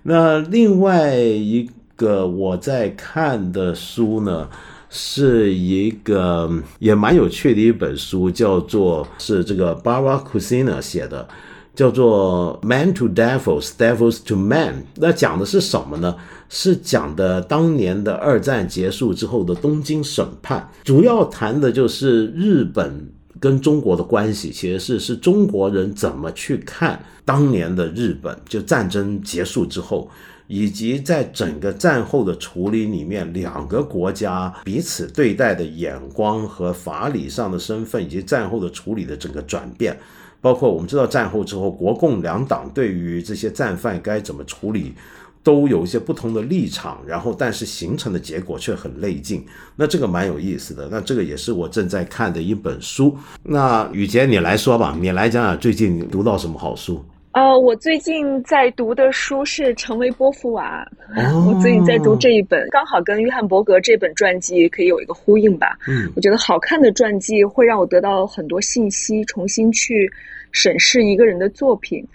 [0.01, 1.69] 那另外一
[1.99, 4.47] 个我在看的书呢？
[4.91, 11.27] 是一个也蛮有趣的一本书，叫做是这个 Barbara Kusina 写的，
[11.75, 14.83] 叫做 Man to Devils, Devils to Man。
[14.95, 16.15] 那讲的是什么呢？
[16.49, 30.09] 是讲的当年的二战结束之后的东京审判，主要谈的就是日本跟中国的关系，其实是是中国人怎么去看当年的日本，就战争结束之后。
[30.49, 39.95] 以及在整个战后的处理里面，两个国家彼此对待的眼光和法理上的身份，以及战后的处理的整个转变，
[40.41, 44.95] 包括我们知道战后之后，国共两党对于这些战犯该怎么处理，
[45.43, 49.45] 都有一些不同的立场，然后但是形成的结果却很类近。
[49.75, 50.89] 那这个蛮有意思的。
[50.91, 53.15] 那这个也是我正在看的一本书。
[53.43, 57.05] 那雨杰，你来说吧，你来讲讲最近读到什么好书。
[57.39, 60.85] 呃，我最近在读的书是《成为波伏娃》，
[61.47, 65.77] 我最近在读这一本，刚好跟约翰伯格这本传记可以有一个呼应吧。
[65.87, 70.11] 嗯，我觉得好看的传记会让我得到很多信息，重新去
[70.51, 72.05] 审视一个人的作品。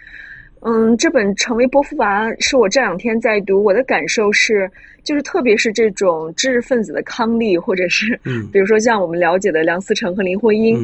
[0.60, 4.70] 嗯，这本《成为波伏娃》是我这两天在读，我的感受是，
[5.04, 10.76] 就是特别是这种知识分子的康利，或者是，嗯，比如说像我们了解的梁思成和林徽因。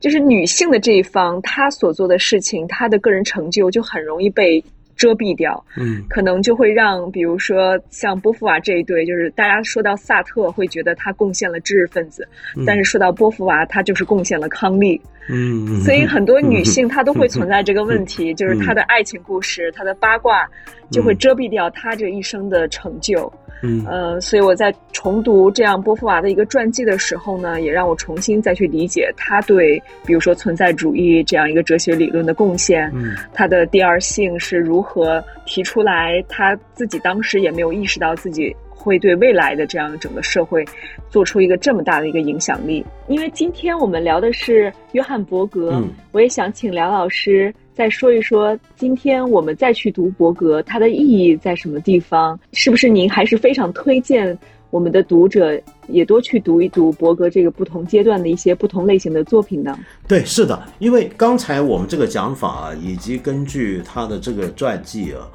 [0.00, 4.62] 就是女性的这一方，她所做的事情，她的个人成就就很容易被
[4.96, 5.64] 遮蔽掉。
[5.76, 12.26] 嗯，可能就会让，比如说像波伏娃这一对，就是大家说到萨特，会觉得他贡献了知识分子，
[12.66, 15.00] 但是说到波伏娃，他就是贡献了康利。
[15.28, 20.48] 嗯，所以很多女性她都会存在这个问题，就是她的爱情故事，她的八卦，
[20.90, 23.30] 就会遮蔽掉她这一生的成就。
[23.60, 32.88] 嗯，呃，所以我在重读这样波伏娃的一个传记的时候呢，也让我重新再去理解他对，比如说存在主义这样一个哲学理论的贡献。
[32.94, 40.64] 嗯，他的第二性是如何提出来，他自己当时也没有意识到自己会对未来的这样整个社会
[41.10, 42.84] 做出一个这么大的一个影响力。
[43.08, 47.52] 因为今天我们聊的是约翰伯格，我也想请梁老师。
[47.74, 52.38] 再说一说，今天我们再去读伯格，它的意义在什么地方？
[52.52, 54.36] 是不是您还是非常推荐
[54.70, 55.56] 我们的读者
[55.86, 59.78] 也多去读一读伯格这个不同阶段的一些不同类型的作品呢？
[60.08, 65.30] 对，是的，因为刚才我们这个讲法，以及根据他的这个传记啊，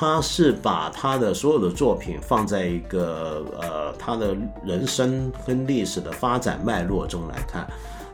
[0.00, 7.66] 他是把他的所有的作品放在一个呃他的人生跟历史的发展脉络中来看。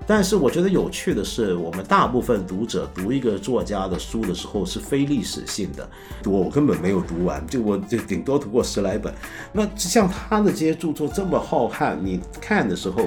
[0.06, 5.86] 但是我觉得有趣的是，我们大部分读者读一个作家的书的时候是非历史性的，
[6.24, 9.12] 我根本没有读完，就我就顶多读过十来本。
[9.52, 13.04] 那像他的这些著作这么浩瀚，你看的时候，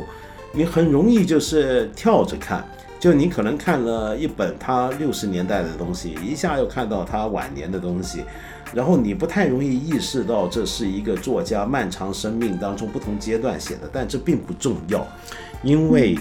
[0.51, 2.63] 你很容易就是跳着看，
[2.99, 8.23] 就你可能看了一本他六十年代的东西，一下又看到他晚年的东西，
[8.73, 15.05] 然后你不太容易意识到这是一个作家漫长生命当中不同阶段写的，但这并不重要，
[15.63, 16.17] 因为。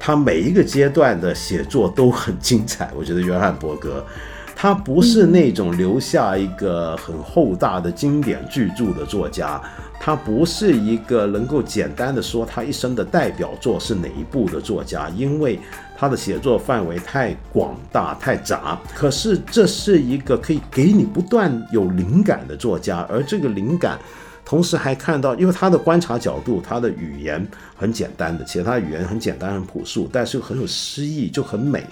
[0.00, 4.06] 他每一个阶段的写作都很精彩，我觉得约翰伯格，
[4.54, 9.60] 他不是那种留下一个很厚大的经典巨著的作家，
[9.98, 15.58] 他不是一个能够简单的说他一生的代表作是哪一部的作家，因为
[15.98, 18.78] 他的写作范围太广大太杂。
[18.94, 23.98] 可是这是一个可以给你不断有灵感的作家，而这个灵感。
[24.44, 27.46] 同时还看到，因为他的观察角度，他的语言
[27.76, 31.84] 很简单的，其实他语言很简单很朴素，但是又很有诗意，就很美。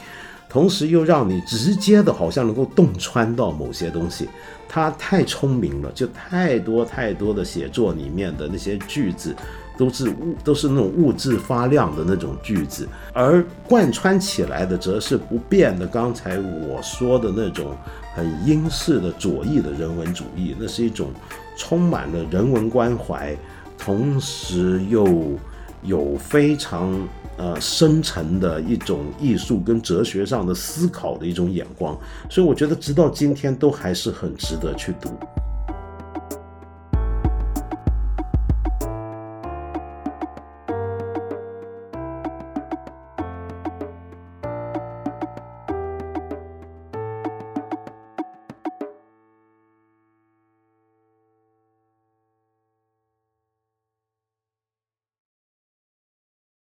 [0.49, 4.27] 同时又让你直接的，好像能够洞穿到某些东西。
[4.66, 9.37] 他太聪明了，就太多太多的写作里面的那些句子，
[9.78, 15.86] 都是物，都是那种物质发亮的那种句子，而贯穿起来的则是不变的。
[15.86, 17.77] 刚才我说的那种
[18.15, 21.11] 很英式的左翼的人文主义，那是一种。
[21.59, 23.35] 充满了人文关怀，
[23.78, 25.07] 同时又
[25.82, 26.93] 有非常
[27.39, 31.98] 呃深沉的一种艺术跟哲学上的思考的一种眼光，
[32.28, 35.09] 所以我觉得直到今天都还是很值得去读。